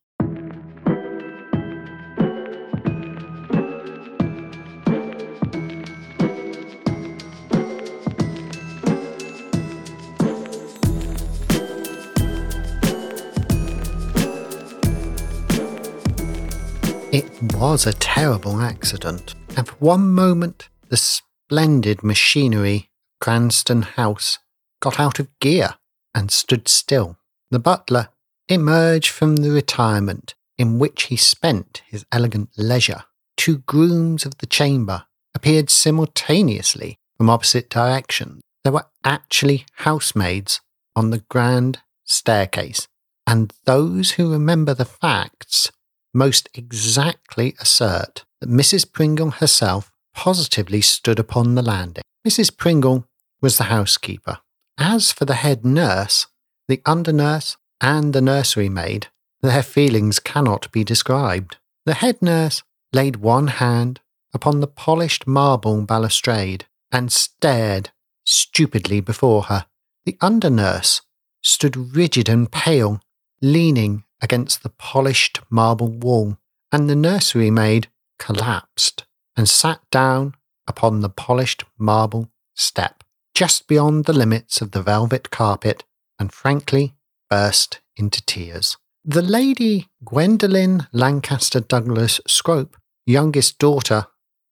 [17.19, 24.39] It was a terrible accident, and for one moment the splendid machinery of Cranston House
[24.81, 25.75] got out of gear
[26.15, 27.19] and stood still.
[27.51, 28.11] The butler
[28.49, 33.03] emerged from the retirement in which he spent his elegant leisure.
[33.37, 38.43] Two grooms of the chamber appeared simultaneously from opposite directions.
[38.63, 40.61] There were actually housemaids
[40.95, 42.87] on the grand staircase,
[43.27, 45.73] and those who remember the facts
[46.15, 48.91] most exactly assert that Mrs.
[48.91, 52.05] Pringle herself positively stood upon the landing.
[52.27, 52.57] Mrs.
[52.57, 53.07] Pringle
[53.41, 54.39] was the housekeeper.
[54.77, 56.27] As for the head nurse,
[56.67, 59.09] the under nurse, and the nursery maid,
[59.41, 61.57] their feelings cannot be described.
[61.87, 64.01] The head nurse laid one hand
[64.35, 67.91] upon the polished marble balustrade and stared
[68.25, 69.67] stupidly before her.
[70.05, 71.03] The under nurse
[71.43, 73.01] stood rigid and pale,
[73.41, 76.39] leaning against the polished marble wall,
[76.73, 79.05] and the nursery maid collapsed
[79.37, 80.35] and sat down
[80.67, 83.05] upon the polished marble step
[83.35, 85.85] just beyond the limits of the velvet carpet
[86.19, 86.95] and frankly
[87.31, 88.77] burst into tears.
[89.05, 92.77] The lady Gwendolen Lancaster Douglas Scrope,
[93.07, 94.07] youngest daughter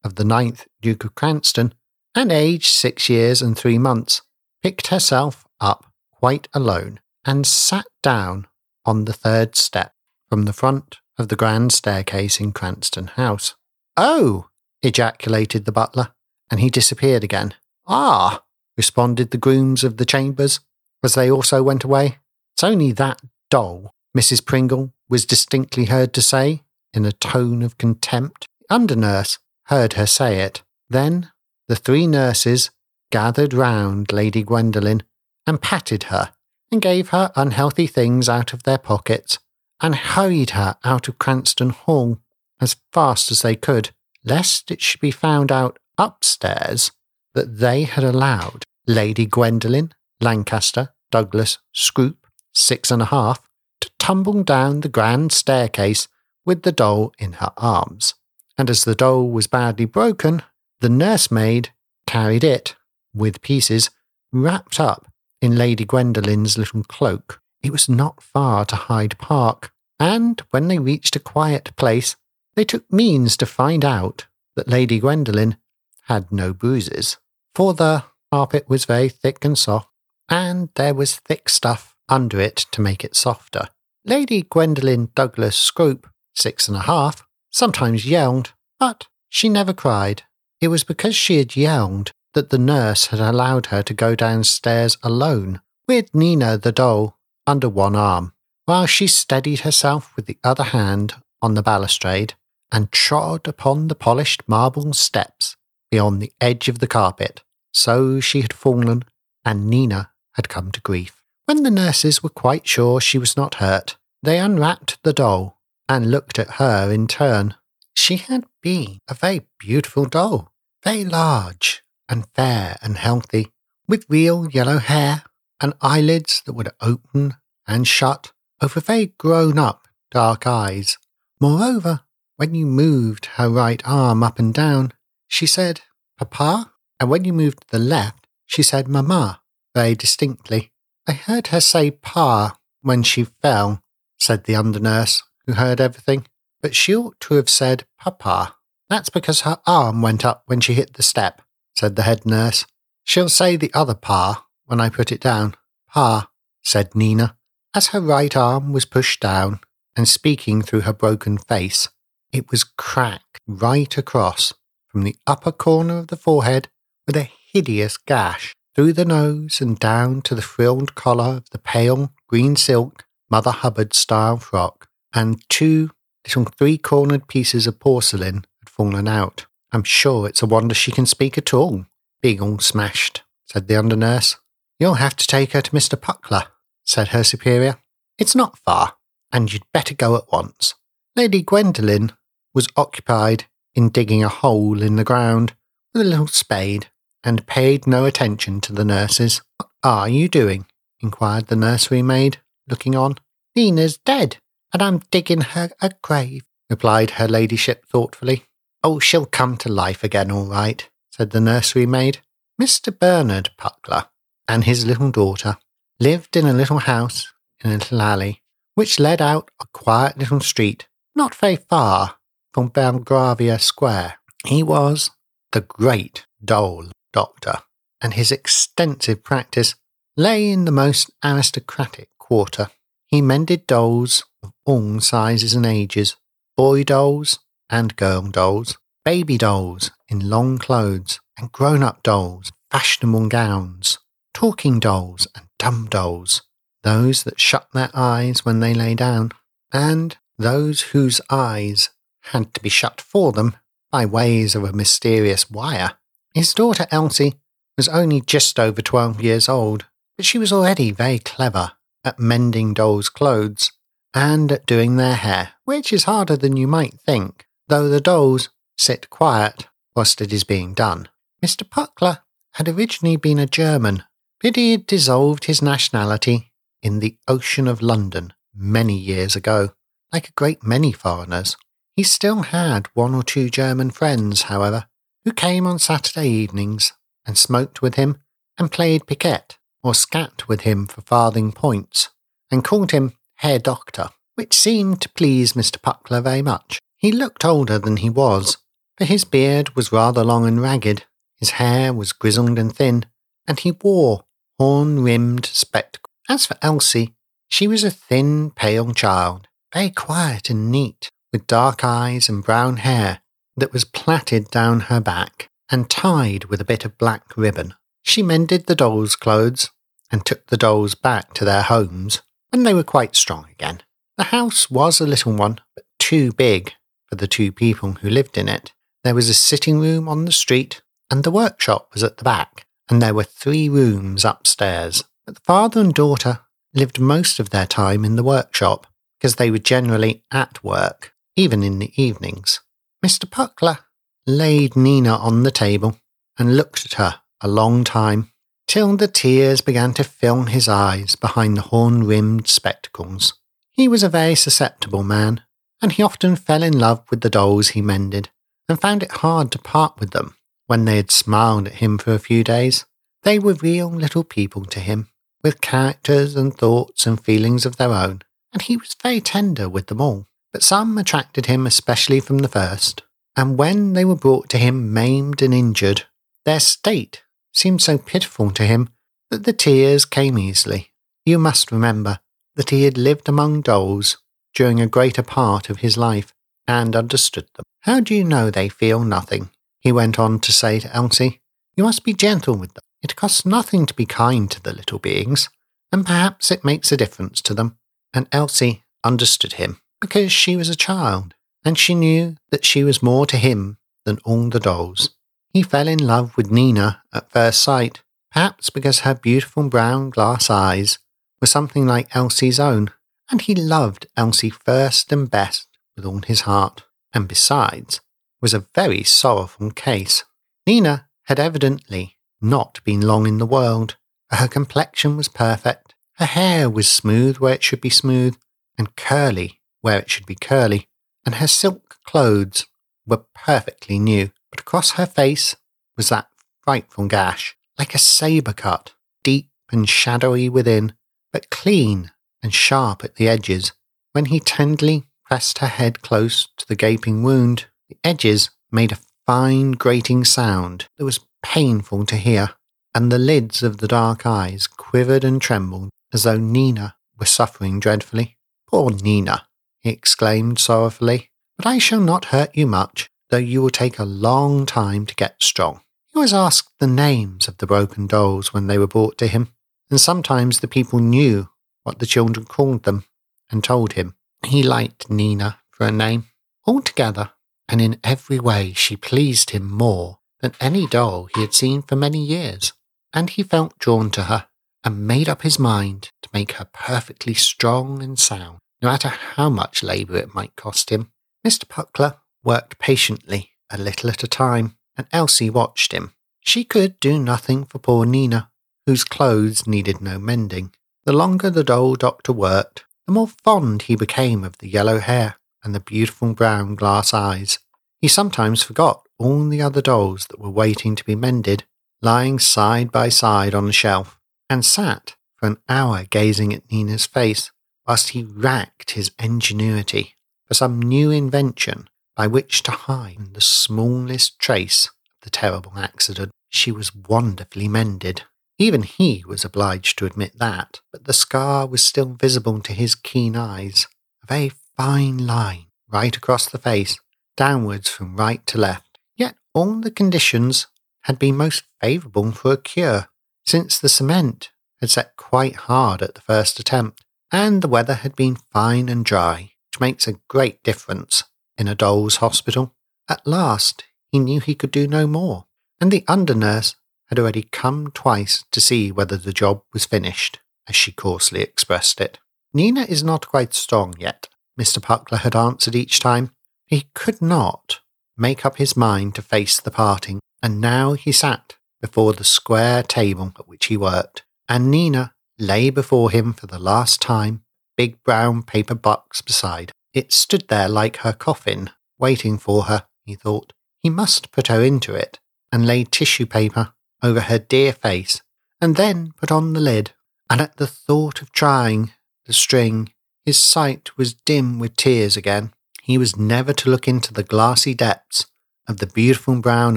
[0.05, 1.75] of the ninth Duke of Cranston,
[2.15, 4.23] and aged six years and three months,
[4.63, 8.47] picked herself up quite alone and sat down
[8.87, 9.93] on the third step
[10.29, 13.55] from the front of the grand staircase in Cranston House.
[13.97, 14.49] Oh!
[14.83, 16.13] ejaculated the butler,
[16.51, 17.55] and he disappeared again.
[17.87, 18.43] Ah!
[18.77, 20.61] responded the grooms of the chambers
[21.03, 22.19] as they also went away.
[22.55, 23.21] It's only that
[23.51, 24.45] doll, Mrs.
[24.45, 28.49] Pringle was distinctly heard to say in a tone of contempt.
[28.69, 30.63] Under nurse heard her say it.
[30.89, 31.31] Then
[31.69, 32.71] the three nurses
[33.11, 35.03] gathered round Lady Gwendolen
[35.47, 36.33] and patted her
[36.71, 39.39] and gave her unhealthy things out of their pockets
[39.81, 42.19] and hurried her out of Cranston Hall
[42.61, 43.91] as fast as they could,
[44.25, 46.93] lest it should be found out upstairs
[47.35, 53.43] that they had allowed Lady Gwendolen Lancaster Douglas Scrope, six and a half,
[53.81, 56.09] to tumble down the grand staircase
[56.45, 58.15] with the doll in her arms.
[58.57, 60.43] And as the doll was badly broken,
[60.81, 61.71] the nursemaid
[62.07, 62.75] carried it,
[63.15, 63.91] with pieces,
[64.33, 65.07] wrapped up
[65.41, 67.41] in Lady Gwendolen's little cloak.
[67.63, 72.17] It was not far to Hyde Park, and when they reached a quiet place,
[72.55, 75.57] they took means to find out that Lady Gwendolen
[76.05, 77.19] had no bruises,
[77.55, 79.89] for the carpet was very thick and soft,
[80.29, 83.69] and there was thick stuff under it to make it softer.
[84.05, 90.23] Lady Gwendolen Douglas Scrope, six and a half, sometimes yelled, but she never cried.
[90.61, 94.99] It was because she had yelled that the nurse had allowed her to go downstairs
[95.03, 98.35] alone, with Nina the doll under one arm,
[98.67, 102.35] while she steadied herself with the other hand on the balustrade
[102.71, 105.57] and trod upon the polished marble steps
[105.91, 107.43] beyond the edge of the carpet.
[107.73, 109.05] So she had fallen,
[109.43, 111.23] and Nina had come to grief.
[111.47, 116.11] When the nurses were quite sure she was not hurt, they unwrapped the doll and
[116.11, 117.55] looked at her in turn.
[117.95, 120.53] She had been a very beautiful doll,
[120.85, 123.53] very large and fair and healthy,
[123.89, 125.25] with real yellow hair
[125.61, 127.35] and eyelids that would open
[127.67, 130.99] and shut over very grown up dark eyes.
[131.41, 132.01] Moreover,
[132.37, 134.93] when you moved her right arm up and down,
[135.29, 135.81] she said,
[136.19, 139.41] Papa, and when you moved the left, she said, Mamma,
[139.75, 140.73] very distinctly.
[141.07, 143.83] I heard her say Pa when she fell,
[144.19, 146.27] said the undernurse, who heard everything,
[146.61, 148.55] but she ought to have said Papa.
[148.89, 151.43] That's because her arm went up when she hit the step,
[151.79, 152.65] said the head nurse.
[153.05, 155.55] She'll say the other Pa when I put it down.
[155.89, 156.29] Pa,
[156.63, 157.37] said Nina,
[157.75, 159.61] as her right arm was pushed down
[159.97, 161.89] and speaking through her broken face.
[162.33, 164.53] It was cracked right across
[164.89, 166.69] from the upper corner of the forehead
[167.07, 171.59] with a hideous gash through the nose and down to the frilled collar of the
[171.59, 175.91] pale green silk Mother Hubbard style frock, and two
[176.25, 179.47] little three cornered pieces of porcelain had fallen out.
[179.73, 181.87] I'm sure it's a wonder she can speak at all,
[182.23, 184.37] being all smashed, said the under nurse.
[184.79, 185.99] You'll have to take her to Mr.
[185.99, 186.47] Puckler,
[186.85, 187.77] said her superior.
[188.19, 188.97] It's not far,
[189.33, 190.75] and you'd better go at once.
[191.15, 192.13] Lady Gwendolen
[192.55, 195.55] was occupied in digging a hole in the ground
[195.93, 196.89] with a little spade
[197.25, 199.43] and paid no attention to the nurses.
[199.57, 200.67] What are you doing?
[201.01, 203.17] inquired the nursery maid, looking on.
[203.55, 204.39] Nina's dead,
[204.73, 208.45] and I'm digging her a grave, replied her ladyship thoughtfully.
[208.89, 212.19] Oh, she'll come to life again, all right, said the nursery maid.
[212.63, 212.97] Mr.
[212.97, 214.07] Bernard Puckler
[214.47, 215.57] and his little daughter
[215.99, 217.33] lived in a little house
[217.65, 218.43] in a little alley,
[218.77, 222.19] which led out a quiet little street not very far
[222.55, 224.21] from Belgravia Square.
[224.47, 225.11] He was
[225.51, 227.63] the great Dole doctor,
[228.01, 229.75] and his extensive practice
[230.17, 232.69] lay in the most aristocratic quarter.
[233.09, 236.15] He mended dolls of all sizes and ages,
[236.57, 243.29] boy dolls and girl dolls, baby dolls in long clothes, and grown up dolls, fashionable
[243.29, 243.99] gowns,
[244.35, 246.43] talking dolls and dumb dolls,
[246.83, 249.33] those that shut their eyes when they lay down,
[249.73, 251.91] and those whose eyes
[252.25, 253.57] had to be shut for them
[253.91, 255.93] by ways of a mysterious wire.
[256.35, 257.35] His daughter Elsie
[257.77, 261.73] was only just over 12 years old, but she was already very clever
[262.05, 263.73] at mending dolls' clothes
[264.15, 268.51] and at doing their hair, which is harder than you might think, though the dolls
[268.77, 271.09] sit quiet whilst it is being done.
[271.45, 271.69] Mr.
[271.69, 272.21] Puckler
[272.55, 274.03] had originally been a German,
[274.41, 276.53] but he had dissolved his nationality
[276.83, 279.71] in the ocean of London many years ago,
[280.13, 281.57] like a great many foreigners.
[281.95, 284.87] He still had one or two German friends, however,
[285.25, 286.93] who came on Saturday evenings
[287.27, 288.19] and smoked with him
[288.59, 292.11] and played piquet or skat with him for farthing points
[292.51, 295.79] and called him Herr Doctor, which seemed to please Mr.
[295.79, 296.79] Puckler very much.
[296.99, 298.57] He looked older than he was,
[298.97, 301.05] for his beard was rather long and ragged,
[301.39, 303.05] his hair was grizzled and thin,
[303.47, 304.25] and he wore
[304.59, 306.11] horn rimmed spectacles.
[306.29, 307.15] As for Elsie,
[307.49, 312.79] she was a thin, pale child, very quiet and neat, with dark eyes and brown
[312.79, 313.21] hair
[313.57, 317.75] that was plaited down her back and tied with a bit of black ribbon.
[318.03, 319.71] She mended the dolls' clothes
[320.11, 323.83] and took the dolls back to their homes when they were quite strong again.
[324.17, 326.73] The house was a little one, but too big
[327.09, 328.73] for the two people who lived in it.
[329.05, 332.67] There was a sitting room on the street, and the workshop was at the back,
[332.89, 335.05] and there were three rooms upstairs.
[335.25, 336.41] But the father and daughter
[336.75, 338.87] lived most of their time in the workshop
[339.19, 342.61] because they were generally at work, even in the evenings.
[343.05, 343.25] Mr.
[343.25, 343.79] Puckler
[344.27, 345.99] laid Nina on the table
[346.39, 348.31] and looked at her a long time,
[348.67, 353.35] till the tears began to fill his eyes behind the horn rimmed spectacles.
[353.71, 355.43] He was a very susceptible man,
[355.83, 358.31] and he often fell in love with the dolls he mended,
[358.69, 360.35] and found it hard to part with them
[360.67, 362.85] when they had smiled at him for a few days.
[363.23, 365.09] They were real little people to him,
[365.43, 368.23] with characters and thoughts and feelings of their own,
[368.53, 370.27] and he was very tender with them all.
[370.53, 373.03] But some attracted him especially from the first,
[373.37, 376.05] and when they were brought to him maimed and injured,
[376.45, 377.23] their state
[377.53, 378.89] seemed so pitiful to him
[379.31, 380.93] that the tears came easily.
[381.25, 382.21] You must remember
[382.55, 384.17] that he had lived among dolls
[384.57, 386.33] during a greater part of his life
[386.67, 387.65] and understood them.
[387.81, 389.51] How do you know they feel nothing?
[389.81, 391.41] He went on to say to Elsie.
[391.77, 392.83] You must be gentle with them.
[393.03, 395.51] It costs nothing to be kind to the little beings,
[395.93, 397.77] and perhaps it makes a difference to them.
[398.15, 401.35] And Elsie understood him because she was a child,
[401.65, 405.11] and she knew that she was more to him than all the dolls.
[405.53, 408.03] He fell in love with Nina at first sight,
[408.33, 410.99] perhaps because her beautiful brown glass eyes
[411.41, 412.91] were something like Elsie's own,
[413.31, 418.01] and he loved Elsie first and best with all his heart, and besides,
[418.41, 420.25] was a very sorrowful case.
[420.67, 423.97] Nina had evidently not been long in the world.
[424.31, 428.37] Her complexion was perfect, Her hair was smooth where it should be smooth,
[428.79, 430.89] and curly where it should be curly,
[431.25, 432.67] and her silk clothes
[433.07, 434.31] were perfectly new.
[434.51, 435.55] But across her face
[435.97, 436.29] was that
[436.63, 440.95] frightful gash, like a sabre cut, deep and shadowy within,
[441.33, 442.13] but clean
[442.47, 443.73] and sharp at the edges.
[444.13, 449.01] When he tenderly pressed her head close to the gaping wound, the edges made a
[449.27, 452.51] fine grating sound that was painful to hear,
[452.95, 457.81] and the lids of the dark eyes quivered and trembled as though Nina were suffering
[457.81, 458.37] dreadfully.
[458.71, 459.49] Poor Nina,
[459.81, 464.05] he exclaimed sorrowfully, but I shall not hurt you much, though you will take a
[464.05, 465.81] long time to get strong.
[466.07, 469.49] He always asked the names of the broken dolls when they were brought to him,
[469.91, 471.49] and sometimes the people knew
[471.87, 473.05] what the children called them
[473.49, 474.17] and told him.
[474.45, 476.27] He liked Nina for a name.
[476.67, 477.31] Altogether,
[477.69, 481.95] and in every way, she pleased him more than any doll he had seen for
[481.95, 482.73] many years,
[483.13, 484.49] and he felt drawn to her
[484.83, 489.49] and made up his mind to make her perfectly strong and sound, no matter how
[489.49, 491.13] much labour it might cost him.
[491.47, 491.65] Mr.
[491.67, 496.15] Puckler worked patiently, a little at a time, and Elsie watched him.
[496.41, 498.51] She could do nothing for poor Nina,
[498.87, 500.73] whose clothes needed no mending.
[501.07, 505.37] The longer the doll doctor worked, the more fond he became of the yellow hair
[505.63, 507.61] and the beautiful brown glass eyes.
[508.01, 511.63] He sometimes forgot all the other dolls that were waiting to be mended,
[512.03, 514.19] lying side by side on the shelf,
[514.51, 517.53] and sat for an hour gazing at Nina's face
[517.87, 520.17] whilst he racked his ingenuity
[520.49, 526.33] for some new invention by which to hide the smallest trace of the terrible accident.
[526.49, 528.25] She was wonderfully mended.
[528.59, 532.95] Even he was obliged to admit that, but the scar was still visible to his
[532.95, 533.87] keen eyes,
[534.23, 536.99] a very fine line right across the face,
[537.37, 538.99] downwards from right to left.
[539.17, 540.67] Yet all the conditions
[541.03, 543.09] had been most favourable for a cure,
[543.45, 544.51] since the cement
[544.81, 549.05] had set quite hard at the first attempt, and the weather had been fine and
[549.05, 551.25] dry, which makes a great difference
[551.59, 552.75] in a doll's hospital.
[553.09, 555.45] At last he knew he could do no more,
[555.81, 556.75] and the under nurse
[557.09, 562.01] had already come twice to see whether the job was finished, as she coarsely expressed
[562.01, 562.19] it.
[562.53, 564.29] Nina is not quite strong yet,
[564.59, 564.79] Mr.
[564.79, 566.31] Puckler had answered each time.
[566.65, 567.81] He could not
[568.17, 572.83] make up his mind to face the parting, and now he sat before the square
[572.83, 577.43] table at which he worked, and Nina lay before him for the last time,
[577.77, 579.73] big brown paper box beside.
[579.93, 583.53] It stood there like her coffin, waiting for her, he thought.
[583.83, 585.19] He must put her into it,
[585.53, 586.73] and lay tissue paper
[587.03, 588.23] over her dear face,
[588.61, 589.93] and then put on the lid.
[590.29, 591.93] And at the thought of trying
[592.27, 592.93] the string,
[593.25, 595.53] his sight was dim with tears again.
[595.83, 598.27] He was never to look into the glassy depths
[598.69, 599.77] of the beautiful brown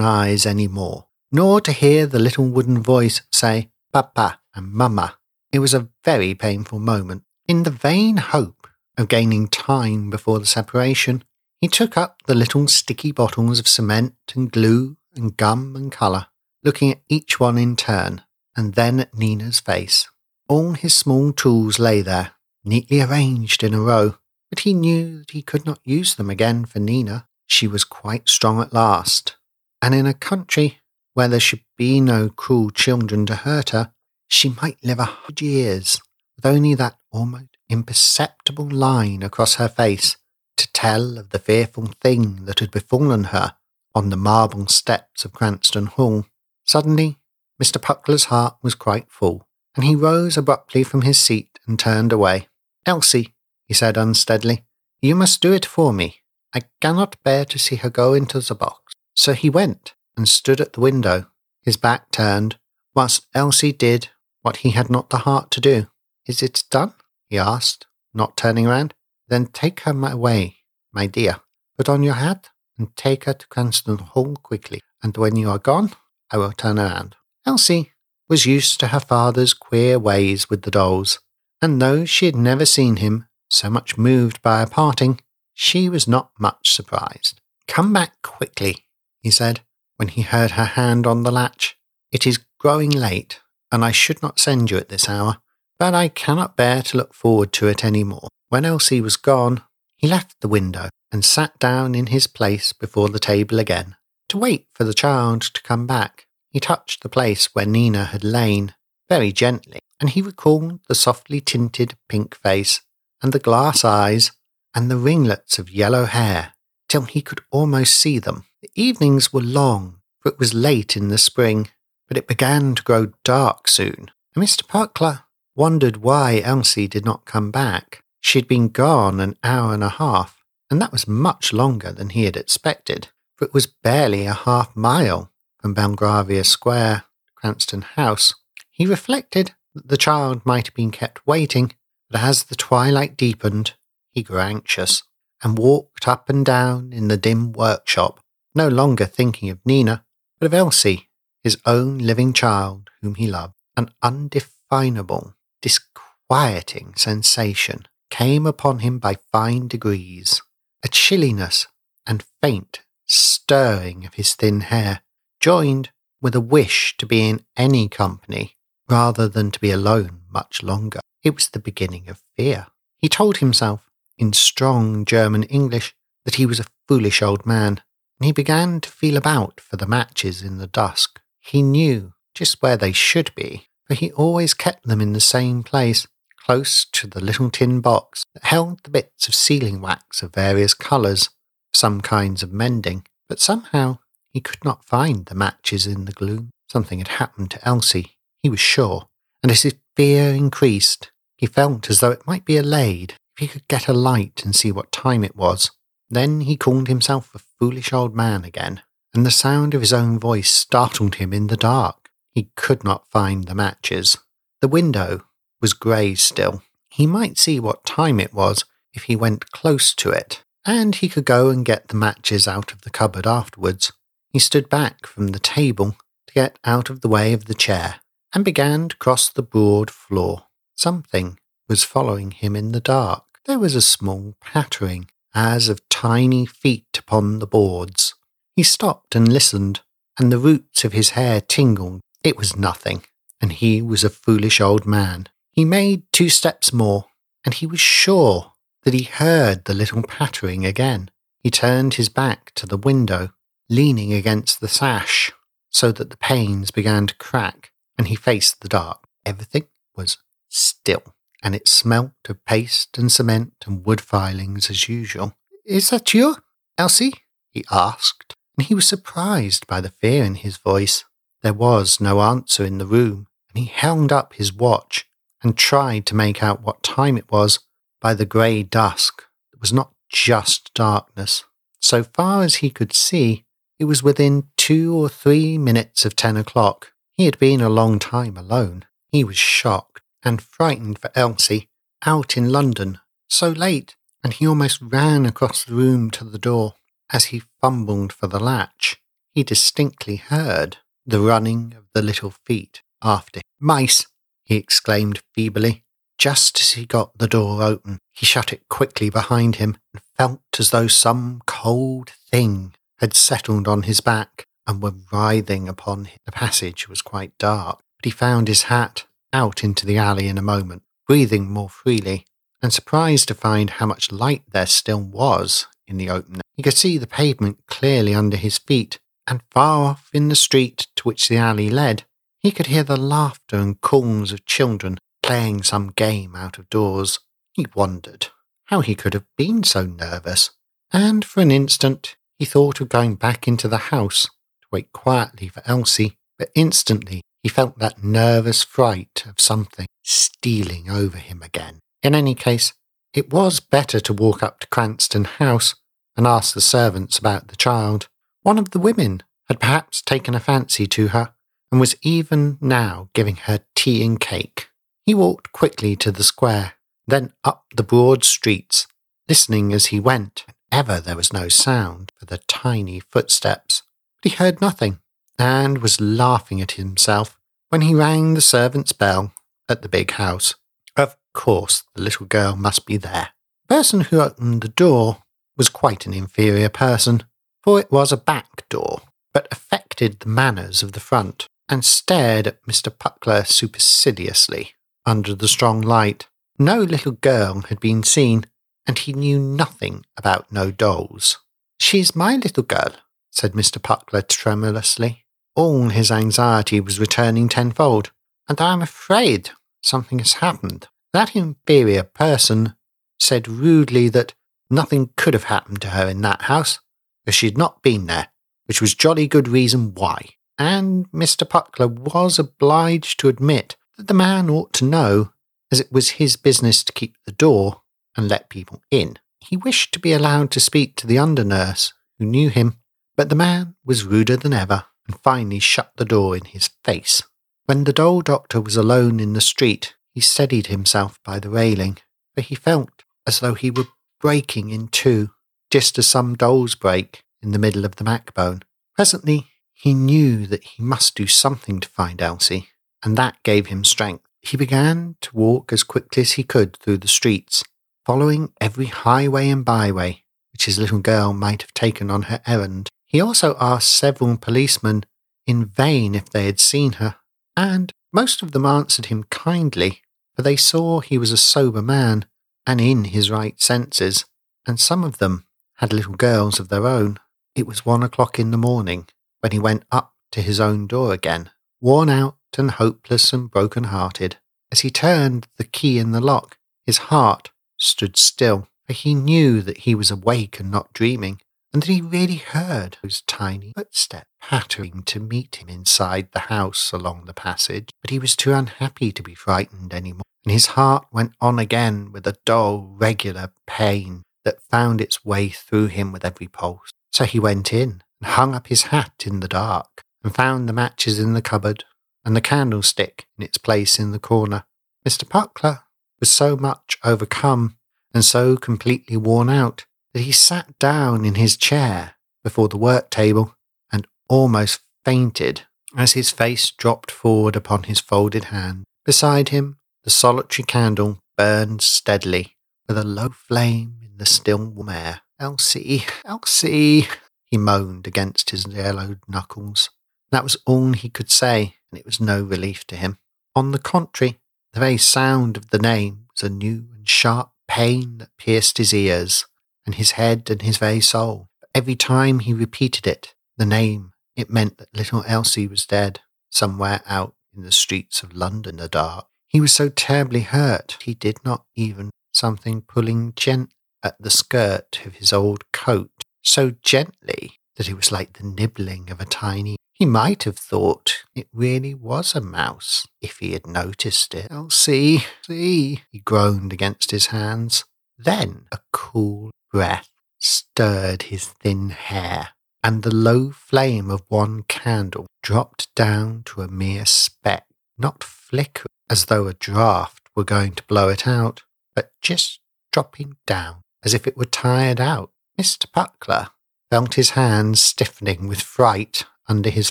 [0.00, 5.16] eyes any more, nor to hear the little wooden voice say Papa and Mamma.
[5.52, 7.22] It was a very painful moment.
[7.46, 8.66] In the vain hope
[8.98, 11.22] of gaining time before the separation,
[11.60, 16.26] he took up the little sticky bottles of cement and glue and gum and colour
[16.62, 18.22] looking at each one in turn,
[18.56, 20.08] and then at Nina's face.
[20.48, 22.32] All his small tools lay there,
[22.64, 24.16] neatly arranged in a row,
[24.50, 27.26] but he knew that he could not use them again for Nina.
[27.46, 29.36] She was quite strong at last,
[29.80, 30.80] and in a country
[31.14, 33.92] where there should be no cruel children to hurt her,
[34.28, 36.00] she might live a hundred years
[36.36, 40.16] with only that almost imperceptible line across her face
[40.56, 43.54] to tell of the fearful thing that had befallen her
[43.94, 46.26] on the marble steps of Cranston Hall.
[46.70, 47.18] Suddenly,
[47.60, 47.82] Mr.
[47.82, 52.46] Puckler's heart was quite full, and he rose abruptly from his seat and turned away.
[52.86, 53.34] Elsie,
[53.66, 54.64] he said unsteadily,
[55.02, 56.20] you must do it for me.
[56.54, 58.92] I cannot bear to see her go into the box.
[59.16, 61.26] So he went and stood at the window,
[61.60, 62.56] his back turned,
[62.94, 64.10] whilst Elsie did
[64.42, 65.88] what he had not the heart to do.
[66.26, 66.94] Is it done?
[67.28, 68.94] he asked, not turning round.
[69.26, 70.58] Then take her away,
[70.92, 71.40] my dear.
[71.76, 74.82] Put on your hat and take her to Cranston Hall quickly.
[75.02, 75.94] And when you are gone,
[76.30, 77.16] I will turn around.
[77.44, 77.92] Elsie
[78.28, 81.18] was used to her father's queer ways with the dolls,
[81.60, 85.20] and though she had never seen him so much moved by a parting,
[85.52, 87.40] she was not much surprised.
[87.66, 88.86] Come back quickly,
[89.20, 89.60] he said,
[89.96, 91.76] when he heard her hand on the latch.
[92.12, 93.40] It is growing late,
[93.72, 95.38] and I should not send you at this hour,
[95.78, 98.28] but I cannot bear to look forward to it any more.
[98.48, 99.62] When Elsie was gone,
[99.96, 103.96] he left the window and sat down in his place before the table again
[104.30, 106.26] to wait for the child to come back.
[106.50, 108.74] He touched the place where Nina had lain
[109.08, 112.80] very gently, and he recalled the softly tinted pink face
[113.22, 114.32] and the glass eyes
[114.74, 116.54] and the ringlets of yellow hair
[116.88, 118.44] till he could almost see them.
[118.62, 121.68] The evenings were long, for it was late in the spring,
[122.08, 124.66] but it began to grow dark soon, and Mr.
[124.66, 125.24] Puckler
[125.54, 128.02] wondered why Elsie did not come back.
[128.20, 132.24] She'd been gone an hour and a half, and that was much longer than he
[132.24, 133.08] had expected,
[133.40, 138.34] it was barely a half mile from Belgravia Square to Cranston House.
[138.70, 141.72] He reflected that the child might have been kept waiting,
[142.10, 143.74] but as the twilight deepened,
[144.10, 145.02] he grew anxious
[145.42, 148.20] and walked up and down in the dim workshop,
[148.54, 150.04] no longer thinking of Nina,
[150.38, 151.08] but of Elsie,
[151.42, 153.54] his own living child whom he loved.
[153.76, 160.42] An undefinable, disquieting sensation came upon him by fine degrees,
[160.82, 161.66] a chilliness
[162.06, 162.80] and faint
[163.10, 165.00] stirring of his thin hair,
[165.40, 165.90] joined
[166.20, 168.56] with a wish to be in any company
[168.88, 171.00] rather than to be alone much longer.
[171.22, 172.66] It was the beginning of fear.
[172.98, 173.88] He told himself
[174.18, 175.94] in strong German English
[176.24, 177.80] that he was a foolish old man,
[178.18, 181.20] and he began to feel about for the matches in the dusk.
[181.40, 185.62] He knew just where they should be, for he always kept them in the same
[185.62, 186.06] place,
[186.44, 190.74] close to the little tin box that held the bits of sealing wax of various
[190.74, 191.30] colours,
[191.72, 193.98] some kinds of mending, but somehow
[194.32, 196.50] he could not find the matches in the gloom.
[196.68, 199.06] Something had happened to Elsie, he was sure,
[199.42, 203.48] and as his fear increased, he felt as though it might be allayed if he
[203.48, 205.70] could get a light and see what time it was.
[206.08, 208.82] Then he called himself a foolish old man again,
[209.14, 212.10] and the sound of his own voice startled him in the dark.
[212.32, 214.16] He could not find the matches.
[214.60, 215.24] The window
[215.60, 216.62] was grey still.
[216.90, 221.08] He might see what time it was if he went close to it, and he
[221.08, 223.92] could go and get the matches out of the cupboard afterwards.
[224.28, 225.96] He stood back from the table
[226.26, 228.00] to get out of the way of the chair
[228.34, 230.44] and began to cross the broad floor.
[230.76, 231.38] Something
[231.68, 233.24] was following him in the dark.
[233.46, 238.14] There was a small pattering, as of tiny feet upon the boards.
[238.54, 239.80] He stopped and listened,
[240.18, 242.00] and the roots of his hair tingled.
[242.22, 243.04] It was nothing,
[243.40, 245.26] and he was a foolish old man.
[245.52, 247.06] He made two steps more,
[247.44, 248.49] and he was sure
[248.82, 251.10] that he heard the little pattering again.
[251.38, 253.30] He turned his back to the window,
[253.68, 255.32] leaning against the sash,
[255.70, 259.06] so that the panes began to crack, and he faced the dark.
[259.24, 259.66] Everything
[259.96, 260.18] was
[260.48, 265.34] still and it smelt of paste and cement and wood filings as usual.
[265.64, 266.36] Is that you,
[266.76, 267.14] Elsie?
[267.50, 271.04] he asked, and he was surprised by the fear in his voice.
[271.42, 275.06] There was no answer in the room, and he held up his watch
[275.42, 277.60] and tried to make out what time it was
[278.00, 281.44] by the grey dusk that was not just darkness.
[281.80, 283.44] So far as he could see,
[283.78, 286.92] it was within two or three minutes of ten o'clock.
[287.12, 288.84] He had been a long time alone.
[289.10, 291.68] He was shocked and frightened for Elsie
[292.04, 292.98] out in London
[293.28, 296.74] so late, and he almost ran across the room to the door.
[297.12, 299.00] As he fumbled for the latch,
[299.32, 303.42] he distinctly heard the running of the little feet after him.
[303.58, 304.06] Mice!
[304.44, 305.84] he exclaimed feebly.
[306.20, 310.42] Just as he got the door open, he shut it quickly behind him and felt
[310.58, 316.18] as though some cold thing had settled on his back and were writhing upon him.
[316.26, 320.36] The passage was quite dark, but he found his hat out into the alley in
[320.36, 322.26] a moment, breathing more freely,
[322.60, 326.42] and surprised to find how much light there still was in the open.
[326.52, 330.86] He could see the pavement clearly under his feet, and far off in the street
[330.96, 332.04] to which the alley led,
[332.40, 334.98] he could hear the laughter and calls of children
[335.30, 337.20] playing some game out of doors.
[337.52, 338.30] He wondered
[338.64, 340.50] how he could have been so nervous,
[340.92, 345.46] and for an instant he thought of going back into the house to wait quietly
[345.46, 351.78] for Elsie, but instantly he felt that nervous fright of something stealing over him again.
[352.02, 352.72] In any case,
[353.14, 355.76] it was better to walk up to Cranston House
[356.16, 358.08] and ask the servants about the child.
[358.42, 361.34] One of the women had perhaps taken a fancy to her
[361.70, 364.69] and was even now giving her tea and cake.
[365.10, 368.86] He walked quickly to the square, then up the broad streets,
[369.28, 370.44] listening as he went.
[370.70, 373.82] Ever there was no sound for the tiny footsteps,
[374.22, 375.00] but he heard nothing
[375.36, 377.36] and was laughing at himself
[377.70, 379.32] when he rang the servant's bell
[379.68, 380.54] at the big house.
[380.96, 383.30] Of course, the little girl must be there.
[383.66, 385.24] The person who opened the door
[385.56, 387.24] was quite an inferior person,
[387.64, 389.02] for it was a back door,
[389.34, 392.96] but affected the manners of the front, and stared at Mr.
[392.96, 394.74] Puckler superciliously
[395.06, 396.28] under the strong light.
[396.58, 398.44] No little girl had been seen,
[398.86, 401.38] and he knew nothing about no dolls.
[401.78, 402.92] She's my little girl,
[403.30, 403.78] said Mr.
[403.78, 405.24] Puckler tremulously.
[405.56, 408.12] All his anxiety was returning tenfold,
[408.48, 409.50] and I am afraid
[409.82, 410.88] something has happened.
[411.12, 412.74] That inferior person
[413.18, 414.34] said rudely that
[414.70, 416.78] nothing could have happened to her in that house,
[417.26, 418.28] as she had not been there,
[418.66, 420.30] which was jolly good reason why.
[420.58, 421.48] And Mr.
[421.48, 425.30] Puckler was obliged to admit that the man ought to know
[425.70, 427.82] as it was his business to keep the door
[428.16, 429.18] and let people in.
[429.40, 432.78] He wished to be allowed to speak to the under nurse, who knew him,
[433.14, 437.22] but the man was ruder than ever and finally shut the door in his face.
[437.66, 441.98] When the doll doctor was alone in the street, he steadied himself by the railing,
[442.34, 443.88] for he felt as though he were
[444.18, 445.28] breaking in two,
[445.70, 448.62] just as some dolls break in the middle of the backbone.
[448.96, 452.70] Presently, he knew that he must do something to find Elsie,
[453.02, 454.24] and that gave him strength.
[454.40, 457.62] He began to walk as quickly as he could through the streets,
[458.04, 460.22] following every highway and byway
[460.60, 462.88] which his little girl might have taken on her errand.
[463.06, 465.04] He also asked several policemen
[465.46, 467.16] in vain if they had seen her,
[467.56, 470.02] and most of them answered him kindly,
[470.34, 472.26] for they saw he was a sober man
[472.66, 474.26] and in his right senses,
[474.66, 475.46] and some of them
[475.76, 477.18] had little girls of their own.
[477.54, 479.08] It was one o'clock in the morning
[479.40, 483.84] when he went up to his own door again, worn out and hopeless and broken
[483.84, 484.36] hearted.
[484.72, 489.62] As he turned the key in the lock, his heart stood still, for he knew
[489.62, 491.40] that he was awake and not dreaming,
[491.72, 496.92] and that he really heard those tiny footsteps pattering to meet him inside the house
[496.92, 497.90] along the passage.
[498.00, 501.58] But he was too unhappy to be frightened any more, and his heart went on
[501.58, 506.90] again with a dull, regular pain that found its way through him with every pulse.
[507.12, 510.72] So he went in and hung up his hat in the dark, and found the
[510.72, 511.84] matches in the cupboard
[512.24, 514.64] and the candlestick in its place in the corner.
[515.06, 515.24] Mr.
[515.24, 515.80] Puckler
[516.18, 517.76] was so much overcome
[518.12, 523.10] and so completely worn out that he sat down in his chair before the work
[523.10, 523.54] table
[523.92, 525.62] and almost fainted
[525.96, 528.84] as his face dropped forward upon his folded hand.
[529.04, 532.56] Beside him, the solitary candle burned steadily
[532.86, 535.22] with a low flame in the still warm air.
[535.38, 537.08] Elsie, Elsie,
[537.50, 539.90] he moaned against his yellowed knuckles.
[540.30, 543.18] That was all he could say, and it was no relief to him.
[543.54, 544.38] On the contrary,
[544.72, 548.94] the very sound of the name was a new and sharp pain that pierced his
[548.94, 549.46] ears
[549.84, 551.48] and his head and his very soul.
[551.74, 556.20] Every time he repeated it, the name, it meant that little Elsie was dead,
[556.50, 559.26] somewhere out in the streets of London the dark.
[559.48, 565.00] He was so terribly hurt, he did not even something pulling gently at the skirt
[565.04, 569.76] of his old coat so gently that it was like the nibbling of a tiny.
[570.00, 574.50] He might have thought it really was a mouse if he had noticed it.
[574.50, 577.84] Elsie, see, he groaned against his hands.
[578.16, 582.48] Then a cool breath stirred his thin hair,
[582.82, 587.66] and the low flame of one candle dropped down to a mere speck,
[587.98, 593.36] not flickering as though a draught were going to blow it out, but just dropping
[593.46, 595.30] down as if it were tired out.
[595.60, 595.84] Mr.
[595.84, 596.48] Puckler
[596.90, 599.90] felt his hands stiffening with fright under his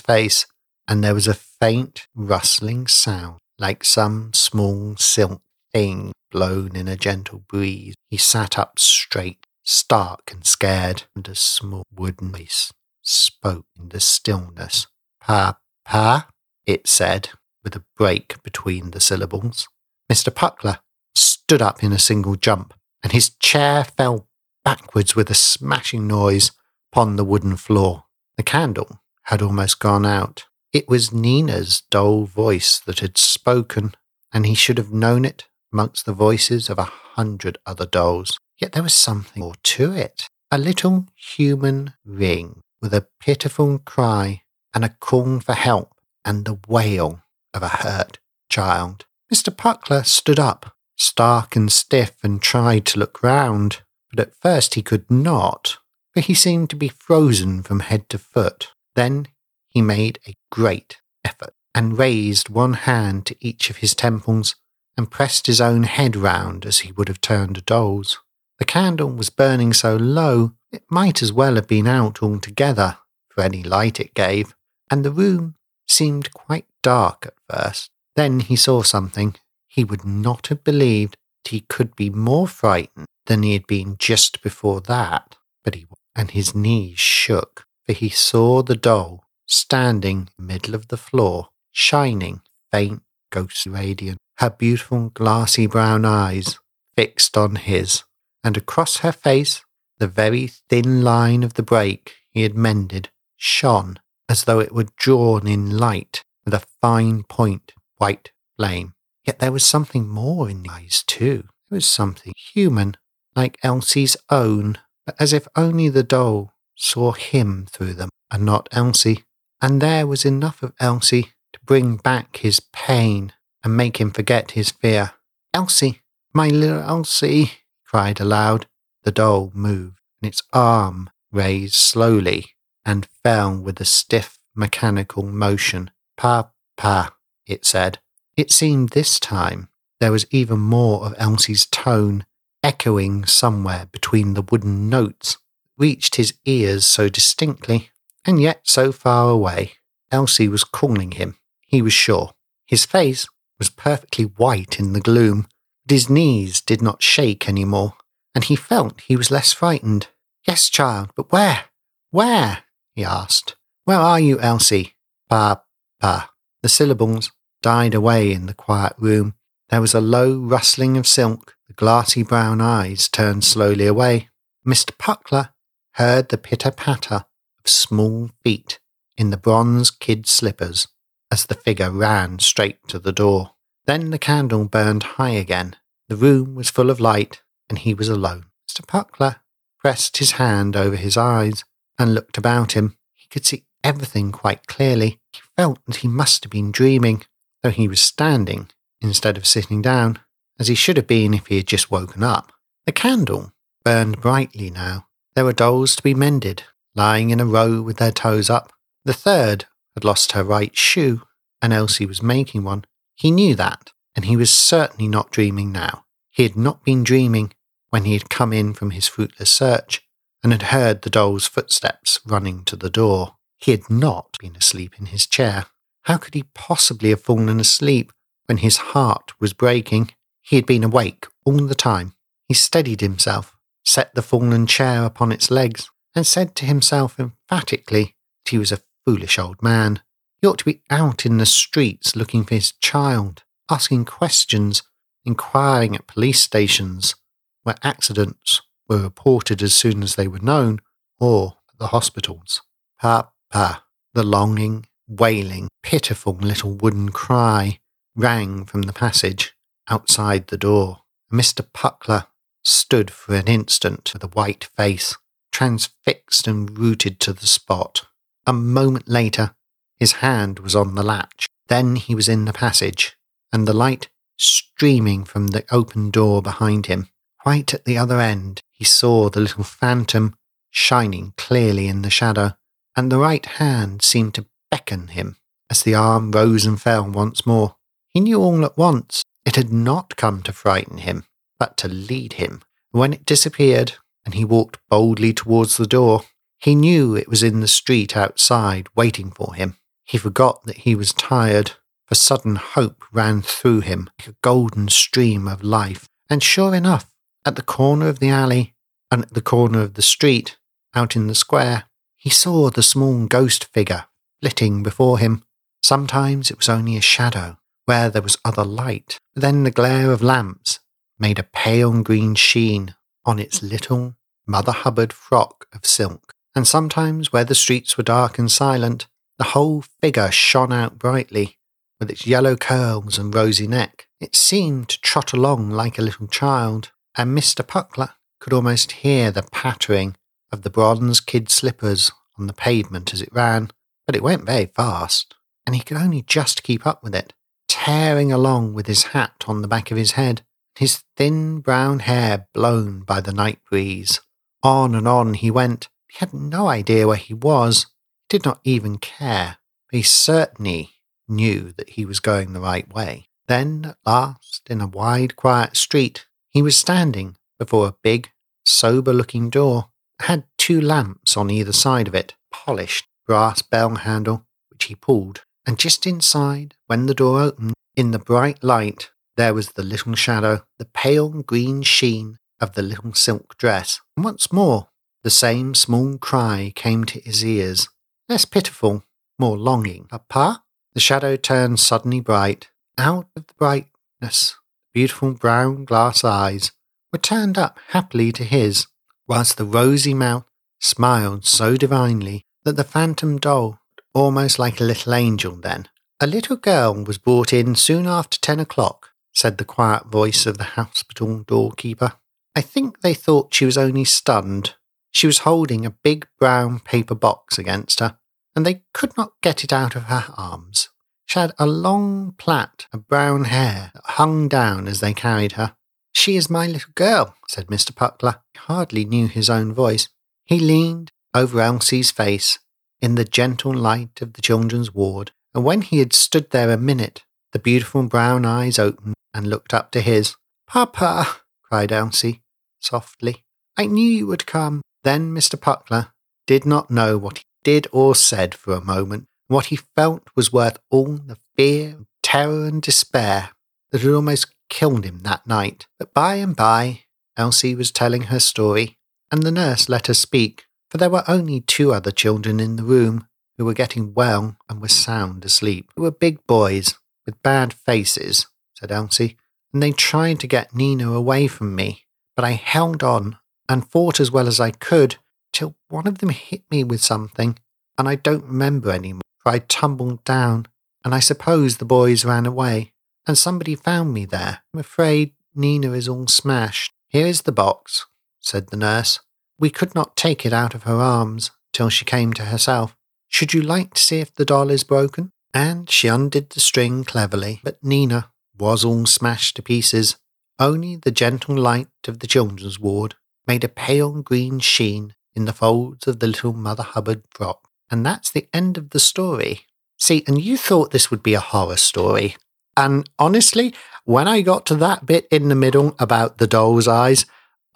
[0.00, 0.46] face,
[0.88, 5.42] and there was a faint rustling sound like some small silk
[5.72, 7.94] thing blown in a gentle breeze.
[8.08, 14.00] He sat up straight, stark and scared, and a small wooden voice spoke in the
[14.00, 14.86] stillness.
[15.20, 16.28] Pa, pa,
[16.66, 17.30] it said,
[17.62, 19.68] with a break between the syllables.
[20.10, 20.32] Mr.
[20.32, 20.78] Puckler
[21.14, 24.26] stood up in a single jump, and his chair fell
[24.64, 26.52] backwards with a smashing noise
[26.92, 28.04] upon the wooden floor.
[28.36, 29.00] The candle
[29.30, 30.44] had almost gone out.
[30.72, 33.94] It was Nina's dull voice that had spoken,
[34.32, 38.40] and he should have known it amongst the voices of a hundred other dolls.
[38.60, 40.28] Yet there was something more to it.
[40.50, 44.42] A little human ring with a pitiful cry
[44.74, 47.22] and a call for help and the wail
[47.54, 48.18] of a hurt
[48.48, 49.04] child.
[49.32, 49.54] Mr.
[49.54, 54.82] Puckler stood up, stark and stiff, and tried to look round, but at first he
[54.82, 55.78] could not,
[56.12, 58.72] for he seemed to be frozen from head to foot.
[58.94, 59.28] Then
[59.68, 64.56] he made a great effort and raised one hand to each of his temples
[64.96, 68.18] and pressed his own head round as he would have turned a doll's.
[68.58, 73.42] The candle was burning so low it might as well have been out altogether for
[73.42, 74.54] any light it gave,
[74.90, 75.56] and the room
[75.88, 77.90] seemed quite dark at first.
[78.16, 79.36] Then he saw something
[79.66, 83.96] he would not have believed that he could be more frightened than he had been
[83.98, 90.18] just before that, but he and his knees shook, for he saw the doll standing
[90.18, 96.56] in the middle of the floor, shining faint ghostly radiant, her beautiful glassy brown eyes
[96.94, 98.04] fixed on his,
[98.44, 99.64] and across her face
[99.98, 104.86] the very thin line of the break he had mended shone as though it were
[104.96, 108.94] drawn in light with a fine point white flame.
[109.24, 111.48] Yet there was something more in the eyes too.
[111.68, 112.96] There was something human,
[113.34, 118.68] like Elsie's own, but as if only the doll saw him through them and not
[118.72, 119.24] Elsie.
[119.60, 124.52] And there was enough of Elsie to bring back his pain and make him forget
[124.52, 125.12] his fear.
[125.52, 126.00] Elsie,
[126.32, 127.52] my little Elsie,
[127.84, 128.66] cried aloud.
[129.02, 132.50] The doll moved, and its arm raised slowly
[132.84, 135.90] and fell with a stiff mechanical motion.
[136.16, 137.14] Pa, pa,
[137.46, 137.98] it said.
[138.36, 139.68] It seemed this time
[140.00, 142.24] there was even more of Elsie's tone
[142.62, 145.38] echoing somewhere between the wooden notes
[145.80, 147.90] reached his ears so distinctly,
[148.24, 149.72] and yet so far away.
[150.12, 152.32] Elsie was calling him, he was sure.
[152.66, 153.26] His face
[153.58, 155.46] was perfectly white in the gloom,
[155.86, 157.94] but his knees did not shake any more,
[158.34, 160.08] and he felt he was less frightened.
[160.46, 161.64] Yes, child, but where?
[162.10, 162.64] Where?
[162.94, 163.56] he asked.
[163.84, 164.94] Where are you, Elsie?
[165.28, 165.62] Pa,
[166.00, 166.30] pa.
[166.62, 169.34] The syllables died away in the quiet room.
[169.68, 171.54] There was a low rustling of silk.
[171.68, 174.28] The glassy brown eyes turned slowly away.
[174.66, 174.90] Mr.
[174.98, 175.50] Puckler
[175.94, 177.24] heard the pitter patter
[177.58, 178.78] of small feet
[179.16, 180.88] in the bronze kid slippers
[181.30, 183.52] as the figure ran straight to the door.
[183.86, 185.76] Then the candle burned high again.
[186.08, 188.46] The room was full of light, and he was alone.
[188.68, 188.84] Mr.
[188.86, 189.36] Puckler
[189.78, 191.64] pressed his hand over his eyes
[191.98, 192.96] and looked about him.
[193.14, 195.20] He could see everything quite clearly.
[195.32, 197.22] He felt that he must have been dreaming,
[197.62, 198.70] though he was standing
[199.00, 200.18] instead of sitting down,
[200.58, 202.52] as he should have been if he had just woken up.
[202.86, 203.52] The candle
[203.84, 205.06] burned brightly now.
[205.34, 206.64] There were dolls to be mended,
[206.94, 208.72] lying in a row with their toes up.
[209.04, 211.22] The third had lost her right shoe,
[211.62, 212.84] and Elsie was making one.
[213.14, 216.04] He knew that, and he was certainly not dreaming now.
[216.30, 217.52] He had not been dreaming
[217.90, 220.02] when he had come in from his fruitless search
[220.42, 223.36] and had heard the doll's footsteps running to the door.
[223.58, 225.66] He had not been asleep in his chair.
[226.04, 228.12] How could he possibly have fallen asleep
[228.46, 230.12] when his heart was breaking?
[230.40, 232.14] He had been awake all the time.
[232.48, 233.54] He steadied himself,
[233.84, 238.72] set the fallen chair upon its legs, and said to himself emphatically that he was
[238.72, 240.02] a foolish old man.
[240.40, 244.82] He ought to be out in the streets looking for his child, asking questions,
[245.24, 247.14] inquiring at police stations
[247.62, 250.80] where accidents were reported as soon as they were known,
[251.18, 252.62] or at the hospitals.
[253.00, 257.80] Pa, pa, the longing, wailing, pitiful little wooden cry
[258.16, 259.54] rang from the passage
[259.88, 261.02] outside the door.
[261.32, 261.64] Mr.
[261.72, 262.26] Puckler
[262.64, 265.16] stood for an instant with a white face,
[265.52, 268.06] transfixed and rooted to the spot.
[268.46, 269.54] A moment later,
[269.98, 271.46] his hand was on the latch.
[271.68, 273.16] Then he was in the passage,
[273.52, 274.08] and the light
[274.38, 277.08] streaming from the open door behind him.
[277.44, 280.34] Right at the other end, he saw the little phantom
[280.70, 282.52] shining clearly in the shadow,
[282.96, 285.36] and the right hand seemed to beckon him
[285.68, 287.76] as the arm rose and fell once more.
[288.12, 291.24] He knew all at once it had not come to frighten him,
[291.60, 292.62] but to lead him.
[292.90, 293.92] When it disappeared,
[294.24, 296.22] and he walked boldly towards the door,
[296.58, 299.76] he knew it was in the street outside waiting for him.
[300.04, 301.72] He forgot that he was tired,
[302.06, 306.08] for sudden hope ran through him like a golden stream of life.
[306.28, 307.06] And sure enough,
[307.44, 308.74] at the corner of the alley
[309.10, 310.56] and at the corner of the street,
[310.94, 311.84] out in the square,
[312.16, 314.06] he saw the small ghost figure
[314.40, 315.44] flitting before him.
[315.82, 319.18] Sometimes it was only a shadow, where there was other light.
[319.34, 320.80] Then the glare of lamps
[321.20, 322.94] made a pale green sheen
[323.24, 323.70] on its mm.
[323.70, 324.16] little
[324.46, 329.06] Mother Hubbard frock of silk and sometimes where the streets were dark and silent,
[329.38, 331.58] the whole figure shone out brightly,
[331.98, 334.08] with its yellow curls and rosy neck.
[334.20, 337.64] It seemed to trot along like a little child, and Mr.
[337.64, 340.16] Puckler could almost hear the pattering
[340.50, 343.70] of the bronze kid slippers on the pavement as it ran,
[344.06, 345.34] but it went very fast,
[345.66, 347.32] and he could only just keep up with it,
[347.68, 350.42] tearing along with his hat on the back of his head,
[350.80, 354.18] his thin brown hair blown by the night breeze.
[354.62, 357.84] On and on he went, he had no idea where he was,
[358.30, 359.58] did not even care,
[359.92, 360.92] he certainly
[361.28, 363.26] knew that he was going the right way.
[363.46, 368.30] Then, at last, in a wide, quiet street, he was standing before a big,
[368.64, 369.90] sober looking door.
[370.18, 374.94] It had two lamps on either side of it, polished brass bell handle, which he
[374.94, 379.10] pulled, and just inside, when the door opened, in the bright light,
[379.40, 383.98] there was the little shadow, the pale green sheen of the little silk dress.
[384.14, 384.88] And once more,
[385.24, 387.88] the same small cry came to his ears,
[388.28, 389.02] less pitiful,
[389.38, 390.04] more longing.
[390.04, 390.62] Papa?
[390.92, 392.68] The shadow turned suddenly bright.
[392.98, 394.56] Out of the brightness,
[394.92, 396.72] beautiful brown glass eyes
[397.10, 398.88] were turned up happily to his,
[399.26, 400.44] whilst the rosy mouth
[400.80, 403.78] smiled so divinely that the phantom doll
[404.12, 405.88] almost like a little angel then.
[406.20, 410.58] A little girl was brought in soon after ten o'clock, said the quiet voice of
[410.58, 412.14] the hospital doorkeeper.
[412.54, 414.74] I think they thought she was only stunned
[415.10, 418.18] she was holding a big brown paper box against her,
[418.54, 420.88] and they could not get it out of her arms.
[421.26, 425.76] She had a long plait of brown hair that hung down as they carried her.
[426.12, 427.92] She is my little girl, said Mr.
[427.92, 428.40] Puckler.
[428.54, 430.08] He hardly knew his own voice.
[430.44, 432.58] He leaned over Elsie's face
[433.00, 436.76] in the gentle light of the children's ward, and when he had stood there a
[436.76, 437.22] minute,
[437.52, 440.36] the beautiful brown eyes opened and looked up to his.
[440.66, 441.26] Papa,
[441.62, 442.42] cried Elsie
[442.80, 443.44] softly,
[443.76, 444.82] I knew you would come.
[445.04, 445.58] Then Mr.
[445.58, 446.12] Puckler
[446.46, 449.26] did not know what he did or said for a moment.
[449.48, 453.50] What he felt was worth all the fear, terror, and despair
[453.90, 455.86] that had almost killed him that night.
[455.98, 457.00] But by and by,
[457.36, 458.98] Elsie was telling her story,
[459.30, 462.82] and the nurse let her speak, for there were only two other children in the
[462.82, 463.26] room
[463.56, 465.90] who were getting well and were sound asleep.
[465.96, 468.46] They were big boys with bad faces,
[468.80, 469.36] said Elsie,
[469.72, 473.36] and they tried to get Nina away from me, but I held on
[473.68, 475.16] and fought as well as I could
[475.52, 477.58] till one of them hit me with something,
[477.98, 480.66] and I don't remember any more, for I tumbled down,
[481.04, 482.92] and I suppose the boys ran away,
[483.26, 484.62] and somebody found me there.
[484.72, 486.92] I'm afraid Nina is all smashed.
[487.08, 488.06] Here is the box,
[488.40, 489.20] said the nurse.
[489.58, 492.96] We could not take it out of her arms till she came to herself.
[493.28, 495.32] Should you like to see if the doll is broken?
[495.52, 498.30] And she undid the string cleverly, but Nina
[498.60, 500.16] was all smashed to pieces.
[500.58, 503.14] Only the gentle light of the children's ward
[503.46, 507.68] made a pale green sheen in the folds of the little Mother Hubbard frock.
[507.90, 509.66] And that's the end of the story.
[509.98, 512.36] See, and you thought this would be a horror story.
[512.76, 517.26] And honestly, when I got to that bit in the middle about the doll's eyes,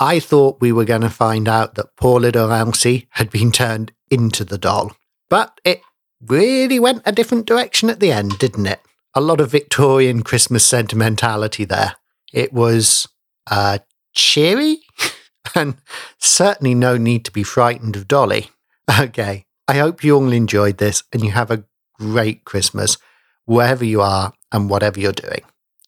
[0.01, 3.93] I thought we were going to find out that poor little Elsie had been turned
[4.11, 4.93] into the doll.
[5.28, 5.82] But it
[6.20, 8.80] really went a different direction at the end, didn't it?
[9.14, 11.96] A lot of Victorian Christmas sentimentality there.
[12.32, 13.06] It was
[13.48, 13.78] uh,
[14.12, 14.78] cheery
[15.54, 15.76] and
[16.18, 18.50] certainly no need to be frightened of Dolly.
[19.00, 21.64] Okay, I hope you all enjoyed this and you have a
[21.98, 22.98] great Christmas
[23.46, 25.40] wherever you are and whatever you're doing.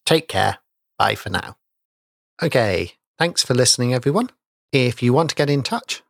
[0.06, 0.58] Take care.
[0.98, 1.58] Bye for now.
[2.42, 4.30] Okay, thanks for listening, everyone.
[4.72, 6.02] If you want to get in touch,